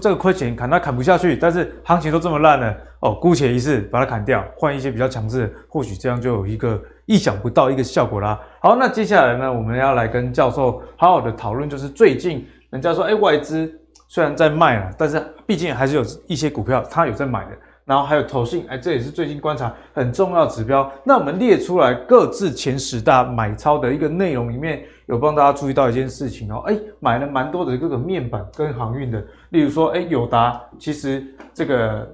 [0.03, 8.39] 这个亏钱砍它砍不下去，但是行情都这么烂了哦，姑且一试把它砍掉，换一些比较强势的，或许这样就有一个意想不到一个效果啦。
[8.61, 17.53] 好，那接下来呢，我们要来跟教授好好的讨论，就是最近人家说，哎，外资虽然在卖了，但是毕竟还是有一些股票它有在买的。
[17.89, 20.93] 然后还有投信，哎，这也是最近观察很重要指标。
[21.03, 31.25] 那我们列出来各自前十大买超的一个内容里面，有帮大家注意到一件事情哦，哎，买了蛮多的各个面板跟航运的，例如说，哎，友达其实
[31.55, 32.07] 这个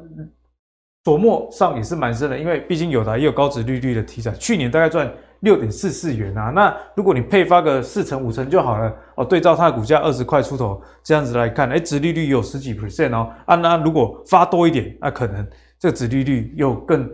[1.03, 5.13] 琢磨上也是蛮深的，因为毕竟友达也有高值利率的题材，去年大概赚
[5.45, 6.51] 六点四四元啊。
[6.51, 13.31] 那如果你配发个四成五成就好了哦，对照它的股价二十块出头这样子来看，哎，殖利率有十几 percent 哦。
[13.47, 15.47] 啊，那如果发多一点，那可能
[15.79, 17.09] 这个殖利率又更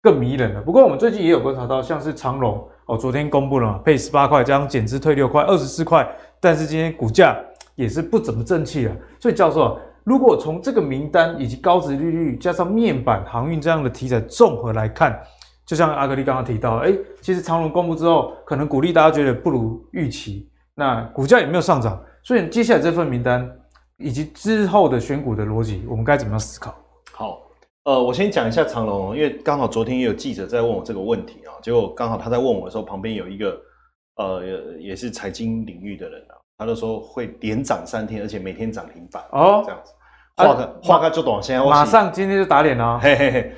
[0.00, 0.60] 更迷人了。
[0.60, 6.08] 不过我们最近也有观察到，像是长荣哦，昨天公布了嘛，配十八块，加上减资退六块，二十四块，
[6.40, 7.36] 但是今天股价
[7.74, 8.94] 也是不怎么正气啊。
[9.18, 9.76] 所以教授。
[10.06, 15.18] 如果从这个名单以及高殖利率加上面板航运这样的题材综合来看，
[15.66, 23.50] 就像阿格力刚刚提到，哎，其实长隆公布之后，可能鼓励大家觉得不如预期，那股价也没有上涨，所以接下来这份名单
[23.96, 26.74] 以及之后的选股的逻辑，我们该怎么样思考？
[27.12, 27.40] 好，
[27.84, 33.58] 呃，我先讲一下长隆，因为刚好昨天也有记者在问我这个问题啊，结果刚好他在问我的时候，旁边有一个
[34.16, 34.44] 呃
[34.78, 36.34] 也是财经领域的人啊。
[36.56, 39.92] 他就说会连涨三天，而且每天涨停板哦，这样子，
[40.36, 43.52] 画个画个就短线，马上今天就打脸了，嘿嘿嘿。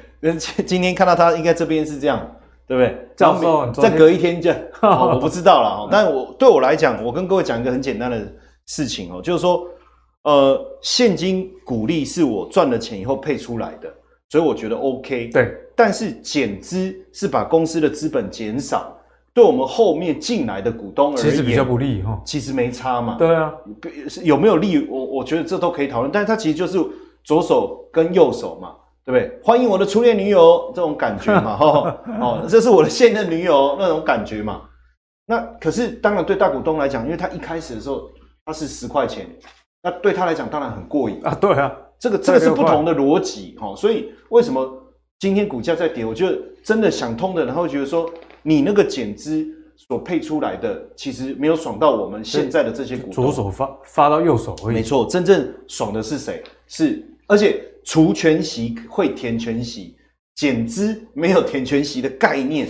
[0.67, 2.19] 今天看到他应该这边是这样，
[2.67, 3.09] 对不对？
[3.17, 4.51] 教授，再隔一天就，
[4.83, 5.89] 我不知道了。
[5.91, 8.27] 但我对我来讲，我跟各位讲一个很简单的
[8.67, 9.67] 事情哦，就是说，
[10.23, 13.93] 呃，现金股利是我赚了钱以后配出来的，
[14.31, 15.29] 所以我觉得 OK。
[15.33, 18.93] 对，但是减资是把公司的资本减少。
[19.33, 22.19] 对我们后面进来的股东而言，其实比较不利哈。
[22.25, 23.17] 其实没差嘛。
[23.19, 23.53] 对啊，
[24.25, 24.89] 有没有利？
[24.89, 26.11] 我我觉得这都可以讨论。
[26.11, 26.79] 但是它其实就是
[27.23, 28.75] 左手跟右手嘛，
[29.07, 29.41] 对不对？
[29.43, 34.63] 欢迎我的初恋女友这种感觉嘛， 哈哦，这是我的现任女友那种感觉嘛。
[35.25, 38.11] 那可是当然对大股东来讲，因为他一开始的时候
[38.45, 39.27] 他是十块钱，
[39.83, 41.35] 那对他来讲当然很过瘾啊。
[41.41, 43.75] 对啊，这个这个是不同的逻辑哈。
[43.75, 44.69] 所以为什么
[45.21, 46.05] 今天股价在跌？
[46.05, 48.11] 我觉得真的想通的，然后觉得说。
[48.49, 49.45] 你那个减资
[49.75, 53.13] 所配出来的，其实没有爽到我们现在的这些股东。
[53.13, 54.75] 左手发发到右手而已。
[54.77, 56.45] 没错，真正爽的是谁？
[56.69, 59.97] 是而且除权息会填权息，
[60.35, 62.69] 减资没有填权息的概念，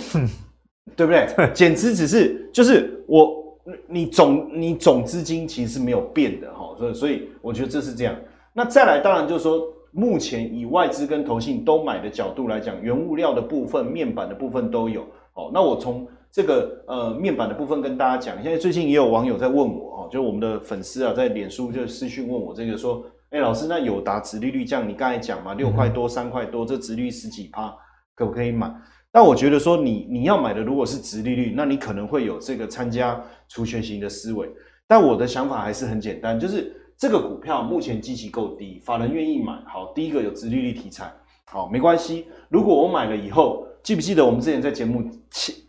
[0.94, 1.26] 对不对？
[1.52, 3.58] 减资只是就是我
[3.88, 8.14] 你总你总资金其实是没有变的哈，所以所以我觉得这是这样。
[8.52, 9.60] 那再来，当然就是说，
[9.90, 15.00] 目前以外资跟投信都买的角度来讲，原物料的部分、面板的部分都有。
[15.32, 27.74] 哦，那我从这个呃面板的部分跟大家讲，现在最近也有网友在问我哦，就我们的粉丝啊，在脸书就私讯问我这个说，哎，老师，那友达殖利率降，你刚才讲嘛，六块多三块多，这殖利率十几趴，
[28.14, 28.72] 可不可以买？
[29.10, 34.48] 但我觉得说你你要买的如果是殖利率，那你可能会有这个参加除权型的思维。
[34.86, 39.52] 但我的想法还是很简单，就是这个股票目前基期够低，法人愿意买。
[39.66, 41.12] 好，第一个有殖利率题材，
[41.46, 42.26] 好，没关系。
[42.48, 43.64] 如果我买了以后。
[43.86, 45.08] 记不记得我们之前在节目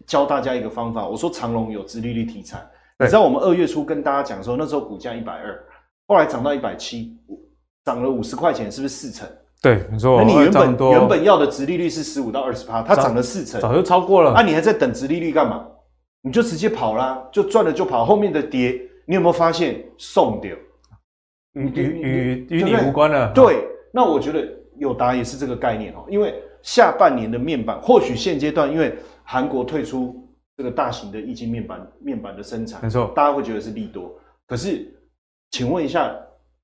[0.08, 1.08] 教大家一个方法？
[1.08, 2.58] 我说长隆有殖利率题材，
[2.97, 5.55] 你知道我们二月初跟大家讲说，那时候股价一百二，
[6.08, 7.16] 后来涨到一百七，
[7.88, 9.25] 涨了五十块钱，是不是四成？
[9.61, 10.21] 对，没错。
[10.21, 14.33] 那你原本原本要的殖利率是十五到二十趴，它涨了四成，早就超过了。
[14.33, 15.65] 那、啊、你还在等殖利率干嘛？
[16.21, 18.03] 你就直接跑啦，就赚了就跑。
[18.03, 20.53] 后面的跌，你有没有发现送掉？
[21.53, 23.31] 与与与你无关了。
[23.33, 26.35] 对，那我觉得友达也是这个概念哦，因为。
[26.63, 30.27] 下半年的面板，或许现阶段因为韩国退出
[30.57, 34.13] 这个大型的液晶面板面板的生产，没错，大家会觉得是利多。
[34.45, 34.85] 可是，
[35.51, 36.13] 请问一下，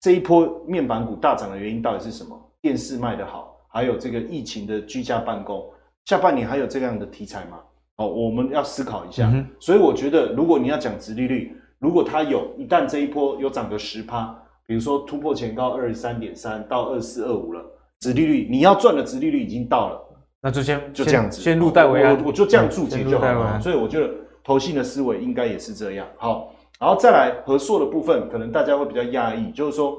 [0.04, 2.38] 这一波面板股大涨的原因到底是什么？
[2.62, 5.64] 电视卖得好，还有这个疫情的居家办公，
[6.04, 7.60] 下半年还有这样的题材吗？
[7.96, 9.32] 哦，我们要思考一下。
[9.34, 17.64] 嗯、所以我觉得，如果你要讲殖利率，如果它有一旦这一波有涨个十趴，比如说突破前高二十三点三到二四二五了。
[18.02, 20.02] 殖利率，你要赚的殖利率已经到了，
[20.42, 23.58] 那就先就这样子，先入袋为安，我我就这样注解就好了。
[23.62, 26.06] 所以我觉得投信的思维应该也是这样。
[26.18, 26.53] 好，
[26.84, 29.98] 然后再来和硕的部分，可能大家会比较讶异，就是说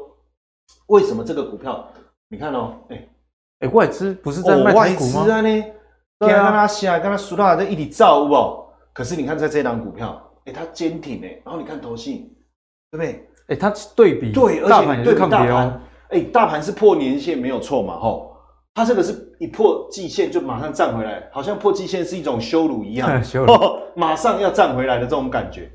[0.89, 1.83] 为什么这个股票，
[2.29, 3.09] 你看哦，哎、欸、
[3.61, 5.13] 哎、欸，外资不是在卖台股吗？
[5.15, 5.65] 哦、外资啊呢，
[6.19, 8.67] 对啊，跟他下，跟他输到在一起造哦。
[8.93, 12.31] 可是你看在这档股票，哎、欸，它坚挺哎，然后你看投信，
[12.91, 13.13] 对不对？
[13.47, 15.81] 哎、欸，它对比对，而且对抗大盘。
[16.11, 17.99] 哎，大盘是破年线没有错嘛？
[17.99, 18.37] 吼，
[18.75, 23.55] 它这个是一破季线就马上站回来，好像破季线是一种羞辱一样， 羞辱，
[23.97, 25.71] 马上要站回来的这种感觉。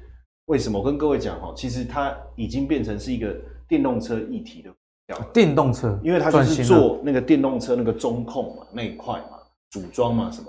[0.49, 0.79] 为什么？
[0.79, 3.35] 我跟各位讲哈，其实它已经变成是一个
[3.67, 5.29] 电动车议题的股票。
[5.31, 9.37] 电动车，因为它就是做那个电动车那个中控嘛，那一块嘛，
[9.69, 10.47] 组装嘛，什么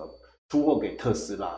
[0.49, 1.49] 出货给特斯拉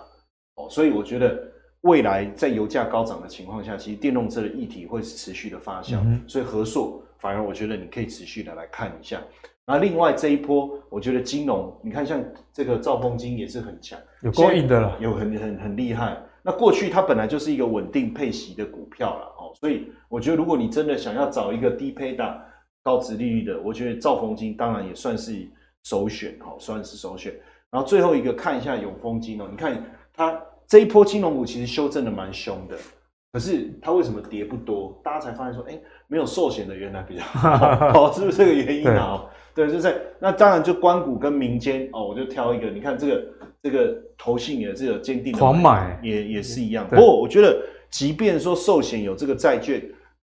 [0.56, 1.40] 哦，所以我觉得
[1.82, 7.00] 未来在油价高涨的情况下，其实电动车的议题会持续的发酵，嗯、所以合硕。
[7.18, 9.22] 反而我觉得你可以持续的来看一下，
[9.64, 12.20] 那另外这一波，我觉得金融，你看像
[12.52, 16.20] 这个兆丰金也是很强，有够硬的了，有很很很厉害。
[16.42, 22.40] 那过去它本来就是一个稳定配息的股票了哦，所以我觉得如果你真的想要找一个低配的
[22.82, 25.46] 高殖利率的，我觉得兆丰金当然也算是
[25.84, 27.32] 首选哦，算是首选。
[27.70, 29.82] 然后最后一个看一下永丰金哦，你看
[30.12, 32.76] 它这一波金融股其实修正的蛮凶的，
[33.32, 35.00] 可是它为什么跌不多？
[35.02, 39.24] 大家才发现说，哎、欸，没有寿险的原来比较好，哦，是不是这个原因啊？
[39.54, 43.24] 对，对，就是那当然就关股跟民间哦，我就挑一个，你看这个
[43.62, 46.86] 这个投信也是有坚定的狂买，也也是一样。
[46.88, 47.56] 不过我觉得，
[47.90, 49.80] 即便说寿险有这个债券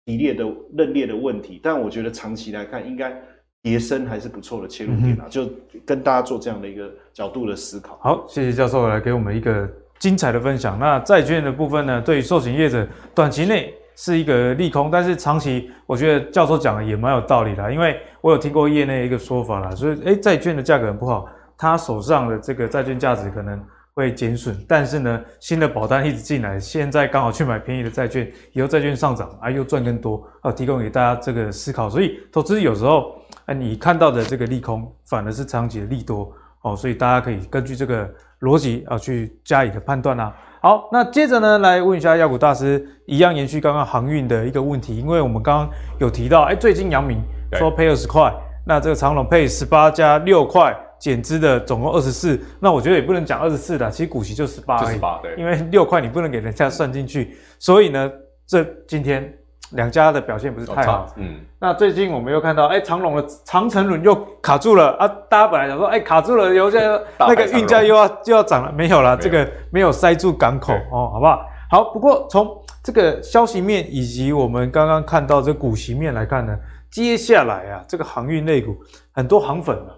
[0.05, 0.45] 提列的
[0.77, 3.13] 认列的问题，但我觉得长期来看，应该
[3.61, 5.49] 叠升还是不错的切入点啊，嗯、就
[5.85, 7.99] 跟大家做这样的一个角度的思考。
[8.01, 9.69] 好，谢谢教授来给我们一个。
[9.99, 10.79] 精彩的分享。
[10.79, 12.01] 那债券的部分呢？
[12.01, 17.69] 对于寿险业者，短期内是一个利空，但是长期，我觉得教授讲的也蛮有道理的。
[17.69, 21.27] 因为我有听过业内一个说法啦，所以，诶，债券的价格很不好，
[21.59, 23.61] 他手上的这个债券价值可能
[23.93, 24.57] 会减损。
[24.67, 31.87] 但是呢，新的保单一直进来，现在刚好去买便宜的债券，以后债券上涨啊，又赚更多啊，提供给大家这个思考。
[31.87, 33.13] 所以，投资有时候，
[33.45, 36.75] 哎，你看到的这个利空，反而是长期的利多哦。
[36.75, 38.09] 所以大家可以根据这个。
[38.39, 40.33] 逻辑啊，去加以的判断啊。
[40.61, 47.21] 好，那接着呢，来问一下妖股大师，一样延续刚刚航运的一个问题，因为我们刚刚有提到，哎，最近阳明
[47.55, 48.33] 说配二十块，
[48.65, 58.11] 那这个长隆配十八加六块，减资的总共二十四，那我觉得也不能讲二十四的，其实股息就十八，就十八，对，因为六块你不能给人家算进去，所以呢，
[58.45, 59.33] 这今天。
[59.73, 65.07] 两家的表现不是太好，嗯，那最近我们又看到，哎、欸，长隆的长城轮又卡住了啊！
[65.29, 66.79] 大家本来想说，哎、欸，卡住了，油价
[67.19, 71.45] 那个运价又要就要涨了，没有了，这个没有塞住港口哦，好不好？
[71.69, 72.49] 好，不过从
[72.83, 76.57] 这个消息面以及我们刚刚看到这股息面来看呢，
[76.89, 78.75] 接下来啊，这个航运类股
[79.11, 79.93] 很多航粉啊，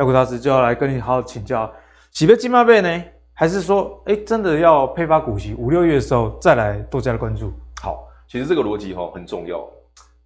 [0.00, 1.70] 要股大师就要来跟你好好请教，
[2.12, 7.52] 喜被金马贝呢，还是说，哎、真的要配发股息，五六月的时候再来多加的关注？
[7.82, 8.08] 好。
[8.26, 9.70] 其实这个逻辑哈很重要。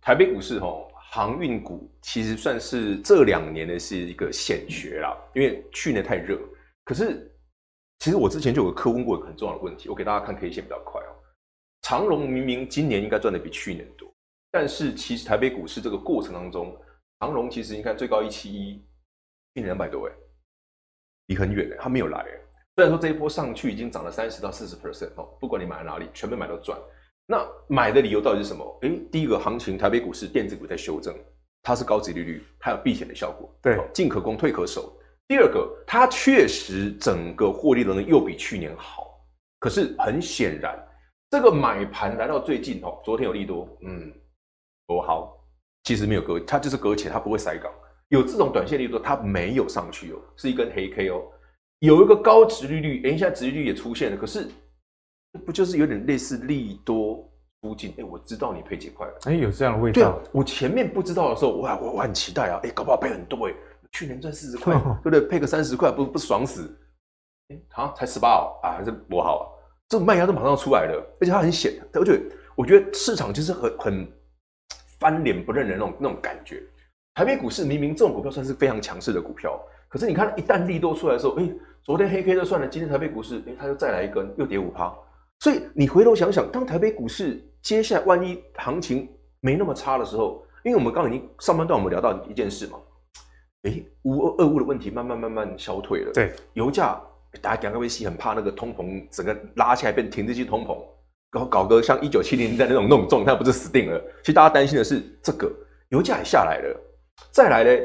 [0.00, 0.68] 台北股市哈
[1.10, 6.38] 航运股其实算是这两年的是一个显学啦，因为去年太热。
[6.84, 7.28] 可是
[7.98, 11.10] 其实我之前就有个客问过很重要的问题，我给大家看 K 线比较快哦。
[11.82, 14.08] 长荣明明今年应该赚的比去年多，
[14.52, 16.76] 但是其实台北股市这个过程当中，
[17.18, 18.80] 长荣其实你看最高一七一，
[19.54, 20.12] 去年两百多哎，
[21.26, 22.40] 离很远哎，他没有来哎。
[22.76, 26.76] 虽然说这一波上去已经涨了三十到四十 percent 哦，不管你买了哪里，全部买到赚。
[27.26, 28.78] 那买的理由到底是什么？
[28.82, 31.14] 诶，第一个行情，台北股市电子股在修正，
[31.62, 34.92] 它是高值利率，它有避险的效果，对，进可攻，退可守。
[35.28, 39.24] 第二个，它确实整个获利能力又比去年好。
[39.60, 40.76] 可是很显然，
[41.30, 44.12] 这个买盘来到最近哦，昨天有利多，嗯，
[44.86, 45.34] 多好，
[45.84, 47.72] 其实没有搁，它就是搁浅，它不会塞港。
[48.14, 51.22] 有这种短线利多，它没有上去哦，是一根黑 K 哦，
[51.80, 54.48] 有一个高值利率，诶，现在值利率也出现了，可是。
[55.44, 57.28] 不就是有点类似利多
[57.60, 57.90] 出尽？
[57.90, 59.14] 哎、欸，我知道你配几块了。
[59.24, 59.94] 哎、欸，有这样的味道。
[59.94, 62.60] 对啊，我前面不知道的时候，我我我很期待啊。
[62.62, 63.56] 哎、欸，搞不好配很多哎、欸，
[63.90, 65.20] 去年赚四十块， 对不对？
[65.22, 66.72] 配个三十块，不不爽死？
[67.48, 69.42] 哎、欸，好像才十八哦，啊，这不好啊。
[69.88, 71.84] 这种卖压都马上出来了，而且它很险。
[71.94, 72.22] 而且
[72.54, 74.12] 我觉得市场就是很很
[75.00, 76.62] 翻脸不认人那种那种感觉。
[77.14, 79.56] 台北股市明明这种股票算是非常强势的股票，
[79.88, 84.92] 可是你看一旦利多出来的时候，哎、欸，昨天黑 K 就算了，今天台北股市，哎、欸，它又再来一根，又跌五趴。
[85.38, 89.08] 所以你回头想想，当台北股市接下来万一行情
[89.38, 92.78] 没那么差的时候，因为我们刚刚已经上半段我们聊到一件事嘛，
[93.62, 96.12] 哎，乌俄乌的问题慢慢慢慢消退了。
[96.12, 97.00] 对，油价
[97.40, 100.76] 大家讲个微信很怕那个通膨整个拉起来变停滞性通膨，
[101.30, 104.00] 搞搞个像一九七零年代那种那种状态，不是死定了？
[104.22, 105.48] 其实大家担心的是这个
[105.90, 106.80] 油价也下来了，
[107.30, 107.82] 再来呢，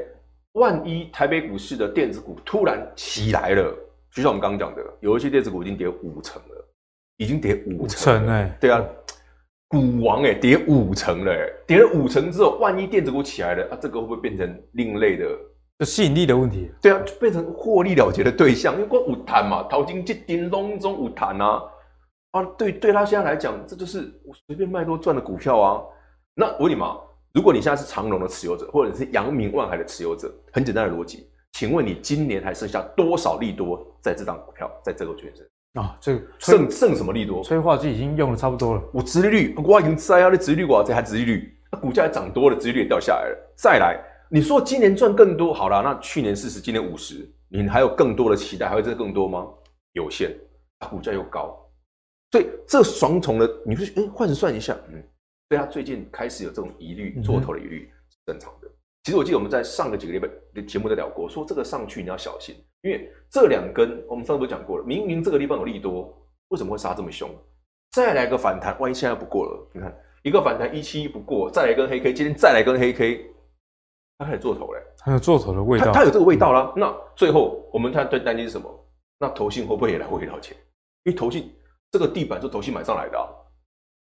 [0.53, 3.75] 万一台北股市的电子股突然起来了，
[4.11, 6.65] 就像我们刚刚讲的，有一些电子股已经跌五成了。
[7.17, 8.81] 已经跌五成哎、欸，对啊，
[9.67, 15.25] 股王哎、欸，跌五成了哎、欸，跌了五成之后，万一电子股起来了啊，这个会不会变成另类的
[15.79, 16.71] 就吸引力的问题？
[16.81, 21.61] 对啊，就变成获利了结的对象，因为光五弹嘛，淘金这叮咚中五弹啊，
[22.31, 25.83] 啊，对，对他现在来讲，这就是我随便卖多赚的股票啊。
[26.33, 26.97] 那我问你嘛，
[27.33, 35.45] 如果你现在是长荣的持有者，或者是阳明万海的持有者，很简单的逻辑，请问你今年还剩下多少利多在这张股票，在这个券商？
[35.83, 37.43] 啊，这个剩剩什么利多？
[37.43, 38.81] 催化剂已经用的差不多了。
[38.91, 43.53] 我殖利率，我已经在啊，那殖利率我这还殖利率，那股价也涨多了，殖利率也掉下来了。
[43.55, 43.99] 再来，
[44.31, 49.47] 你说今年赚更多，好了，那去年四十，今年五十，你还有更多的期待，还会挣更多吗？
[49.93, 50.35] 有限，
[50.79, 51.55] 啊，股价又高，
[52.31, 55.03] 所以这双重的，你说，哎，换算一下，嗯，
[55.49, 58.69] 对他最近开始有这种疑虑，做头的疑虑是正常的。
[59.03, 62.55] 其实我记得我们在上个几个礼拜的节目都聊过，说这个上去你要小心。
[62.81, 66.15] 因为这两根，我们上次都讲过了，明明这个地方有利多，
[66.49, 67.29] 为什么会杀这么凶？
[67.91, 73.25] 再来个反弹，万一现在不过了，你看一个反弹一七一不过，再来一根黑 K，今天再来根黑 K，
[74.19, 76.71] 它开始做头嘞，它有做头的味道，它有这个味道啦。
[76.75, 78.69] 嗯、那最后我们看最担心是什么？
[79.17, 80.55] 那投信会不会也来回了钱？
[81.03, 81.51] 因为投信
[81.91, 83.25] 这个地板是投信买上来的啊。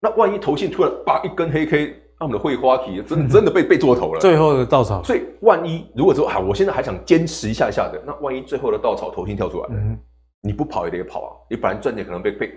[0.01, 5.03] 那万一投信突然叭一根黑 K，那我们的会花旗真的真的被被做头了，最后的稻草。
[5.03, 9.97] 所以万一如果说啊，我现在还想坚持一下下的，那万一最后的稻草投信跳出来了，嗯，
[10.41, 11.29] 你不跑也得跑啊。
[11.49, 12.51] 你本来赚钱可能被被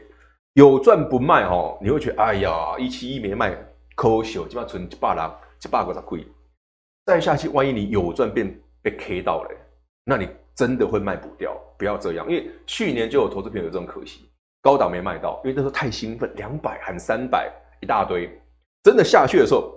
[0.55, 3.55] 有赚不卖哦，你会觉得哎呀，一七一没卖，
[3.95, 6.27] 抠手基本上存一百啦，一百个才亏。
[7.05, 9.51] 再下去，万一你有赚变被 K 到了，
[10.07, 11.55] 那你真的会卖不掉。
[11.77, 14.31] 不要这样，因为去年就有投资朋友有这种可惜。
[14.65, 17.53] 高档没卖到，因为那时候太兴奋，两百喊三百
[17.83, 18.31] 一大堆，
[18.83, 19.71] 真的下去的时候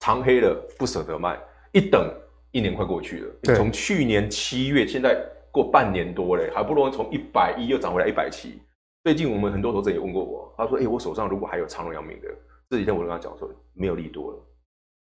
[0.00, 1.38] 长黑了，不舍得卖，
[1.70, 2.12] 一等
[2.50, 5.16] 一年快过去了，从去年七月现在
[5.52, 8.60] 过半年多嘞，还不如从一百一又涨回来一百七。
[9.04, 12.28] 最近我们很多投资人也问过我，他说：“哎、欸，我手上如果还有长荣、阳明的，
[12.68, 14.38] 这几天我跟他讲说没有利多了，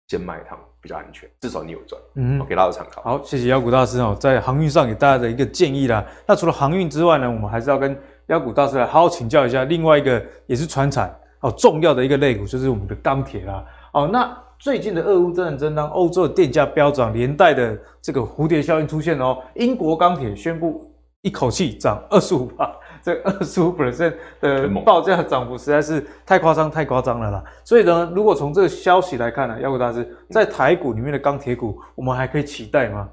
[0.09, 3.03] 先卖一趟比较安全，至少你有赚。”嗯，给大家参考。
[3.03, 6.05] 好，谢谢妖股大师哦，在航运上给大家的一个建议啦。
[6.27, 7.97] 那除了航运之外呢，我们还是要跟
[8.29, 13.65] 妖股大师来好好请教一下，另外一个也是传产哦重要的一个类股，就是我们的钢铁啦。
[13.93, 19.39] 哦，那最近的俄乌战争当欧洲的电价飙涨，连带的这个蝴蝶效应出现哦。
[19.55, 22.71] 英国钢铁宣布一口气涨 二十五%，
[23.03, 27.45] 这二十五 percent 的报价涨幅实在是太夸张，太夸张了啦。
[27.63, 33.09] 所以呢，如果从这个消息来看呢，妖股大师在台股里面的钢铁股，我们还可以期待吗？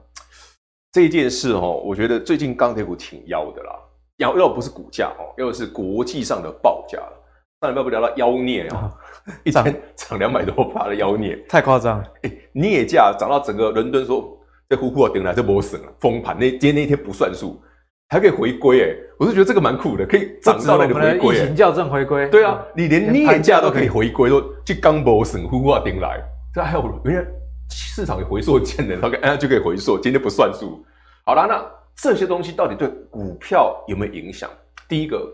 [0.94, 3.72] 这件事哦，我觉得最近钢铁股挺妖的啦。
[4.22, 7.18] 要要不是股价哦，要是国际上的报价了。
[7.62, 8.90] 上礼拜不聊到妖孽啊，
[9.44, 12.04] 一天涨两百多趴的妖孽，太夸张了。
[12.24, 14.38] 哎，镍价涨到整个伦敦说
[14.70, 17.62] 这呼呼啊顶来就没省了，封盘那今天那一天不算数，
[18.10, 21.36] 还可以回归哎，我是觉得这个蛮酷的，可以涨到那里回归。
[21.36, 26.20] 疫情校正回归，对啊，你连镍价都可以回归，说这刚波省呼呼啊顶来，
[26.54, 27.32] 这还有人家
[27.70, 30.84] 市场有回溯键的，他可哎就可以回溯，今天不算数。
[31.26, 31.81] 好了，那。
[32.02, 34.50] 这些东西到底对股票有没有影响？
[34.90, 35.32] 第一个，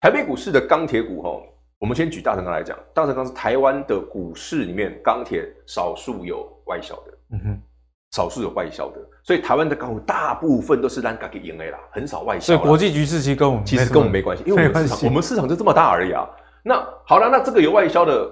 [0.00, 1.42] 台北股市的钢铁股，哈，
[1.78, 7.62] 我们先举大成钢来讲，大成钢是台湾的股市里面钢铁少数有外销的，嗯哼，
[8.10, 12.44] 少数有外销的，所以台湾的钢股大部分都是让自己赢的啦，很少外销。
[12.44, 16.28] 所以国际局势其实跟我们其实跟我们没关系，因为我们市场我们市场就这么大而已啊。
[16.62, 16.74] 那
[17.06, 18.28] 好了，那这个有外销的，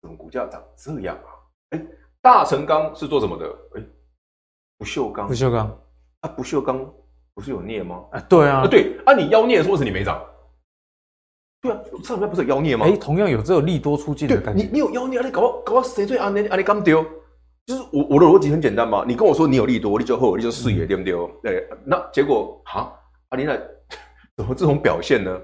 [0.00, 1.28] 怎么股价涨这样啊？
[1.76, 1.86] 哎，
[2.22, 3.46] 大成钢是做什么的？
[3.76, 3.82] 哎，
[4.78, 5.78] 不锈钢，不锈钢。
[6.20, 6.78] 啊，不锈钢
[7.34, 8.04] 不是有镍吗？
[8.12, 10.22] 啊，对啊，啊对啊，你妖镍说是你没涨，
[11.62, 12.86] 对啊，上礼拜不是有妖镍吗？
[12.86, 14.62] 哎、欸，同样有这个利多出尽的感觉。
[14.62, 17.04] 你你有妖镍，你搞我搞我谁最安你安你刚丢？
[17.66, 21.14] 就是我我的逻辑很简单嘛，你跟我说你有利多，你就后你就视野对不对？
[21.42, 22.92] 对，那结果哈
[23.28, 23.56] 啊，你那
[24.36, 25.40] 怎么这种表现呢？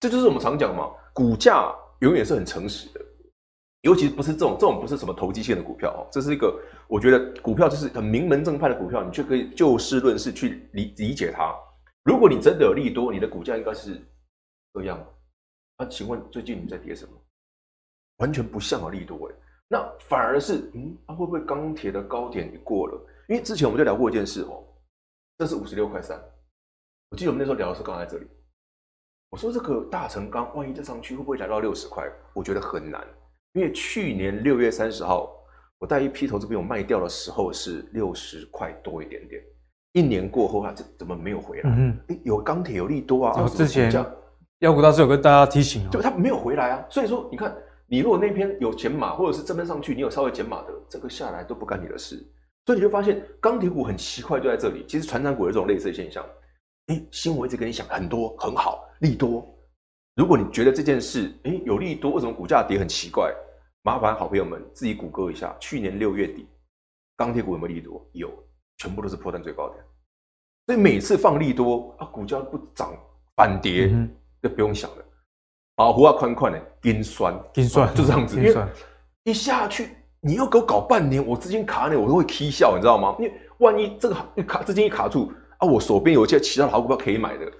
[0.00, 3.00] 这就是我们常讲嘛，股价永远是很诚实的。
[3.82, 6.54] 尤其不是这种，这种不是什么投机性的股票哦，这是一个
[6.94, 11.52] 我觉得股票就是很名门正派的股票，你就可以就事论事去理理解它。
[12.04, 14.00] 如果你真的有利多，你的股价应该是
[14.72, 15.04] 这样。
[15.76, 17.12] 那请问最近你在跌什么？
[18.18, 19.34] 完全不像有利多哎，
[19.66, 22.96] 那反而是嗯，它会不会钢铁的高点已过了？
[23.28, 24.62] 因为之前我们就聊过一件事哦，
[25.36, 26.16] 这是五十六块三，
[27.10, 28.26] 我记得我们那时候聊的是刚在这里，
[29.30, 32.08] 我说这个大成钢万一再上去会不会来到六十块？
[32.32, 33.04] 我觉得很难。
[33.54, 35.43] 因为去年六月三十号，
[35.78, 39.42] 我带一批投资朋友卖掉的时候是六十块多一点点，
[39.92, 41.70] 一年过后啊，这怎么没有回来？
[41.70, 43.48] 嗯，有钢铁有利多啊。
[43.48, 43.92] 之前
[44.60, 46.86] 妖股大师有跟大家提醒，就它没有回来啊。
[46.88, 47.54] 所以说，你看，
[47.86, 52.16] 你如果那边有减码，或者是这边上去，你有稍微减码的，这个下来都不干你的事。
[52.64, 54.86] 所以你就发现钢铁股很奇怪，就在这里。
[54.88, 56.24] 其实船长股有这种类似的现象。
[56.86, 59.46] 哎，新闻我一直跟你讲很多很好利多。
[60.16, 63.34] 如果你觉得这件事，哎，有利多，为什么股价跌很奇怪？
[63.86, 66.48] 麻烦好朋友们自己谷歌一下，去年六月底，
[67.18, 68.02] 钢铁股有没有利多？
[68.12, 68.32] 有，
[68.78, 69.84] 全部都是波段最高点。
[70.64, 72.96] 所以每次放利多啊，股价不涨
[73.36, 73.94] 反跌，
[74.42, 75.04] 就不用想了。
[75.76, 78.38] 啊，胡啊宽宽的，金酸金酸就这样子。
[78.38, 78.56] 因为
[79.24, 79.90] 一下去，
[80.22, 83.14] 你要给我搞半年，我资金卡你，我都会踢笑，你知道吗？
[83.18, 84.14] 因为万一这个
[84.44, 87.52] 卡资金一卡住啊，我手边有一些其他的好股票可以买的。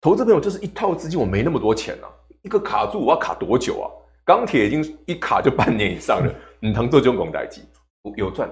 [0.00, 2.06] 投资朋友就是一套资金，我没那么多钱啊，
[2.42, 3.90] 一个卡住我要卡多久啊？
[4.24, 7.62] 钢铁已经一卡就半年以上了，你能做这种拱代机，
[8.16, 8.50] 有赚，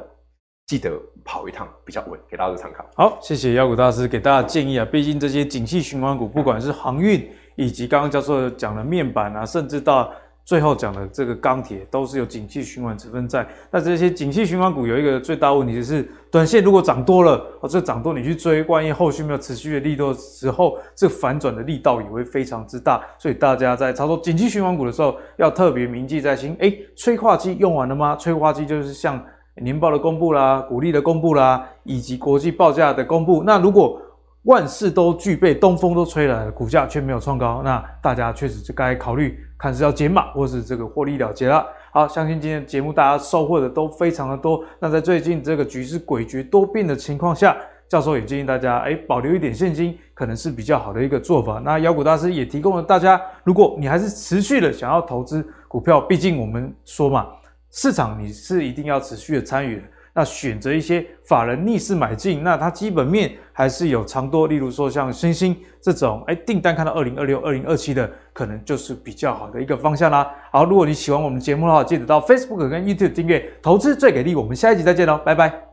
[0.66, 0.93] 记得
[1.25, 2.85] 跑一趟比较稳，给大家参考。
[2.97, 10.12] 好，谢谢妖股大师给大家建议啊，毕竟这些景气循环股，不管是航运，以及刚刚教授讲的面板啊，甚至到。
[10.45, 26.57] 最后讲的这个钢铁都是有景气循环成分在，那这些景气循环股有一个最大问题就是，短线如果涨多了，哦，这涨多你去追，万一后续没有持续的利多时候，这反转的力道也会非常之大，所以大家在操作景气循环股的时候，要特别铭记在心。
[26.59, 28.16] 哎，催化剂用完了吗？
[28.16, 29.22] 催化剂就是像
[29.62, 33.45] 年报的公布啦、股利的公布啦，以及国际报价的公布。
[33.45, 34.01] 那如果
[34.45, 41.66] 万事都具备，东风都吹来了，股价却没有创高，那大家确实就该考虑看是要减码，或是这个获利了结了。
[41.93, 44.64] 好，相信今天的节目大家收获的都非常的多。
[44.78, 47.55] 那在最近这个局势诡谲多变的情况下，
[47.86, 51.61] 教授也建议大家，哎，保留一点现金，可能是比较好的一个做法。
[51.62, 57.26] 那妖股大师也提供了大家，如果你还是持续的想要投资股票，毕竟我们说嘛，
[57.72, 59.84] 市场你是一定要持续的参与。
[60.13, 70.29] 那选择一些法人逆势买进，那它基本面还是有长多，例如说像星星这种，哎，订单看到二零二六、二零二七的，可能就是比较好的一个方向啦。
[70.51, 74.35] 好，如果你喜欢我们节目的话，记得到 Facebook 跟 YouTube 订阅“投资最给力”。
[74.37, 75.70] 我们下一集再见喽，拜拜。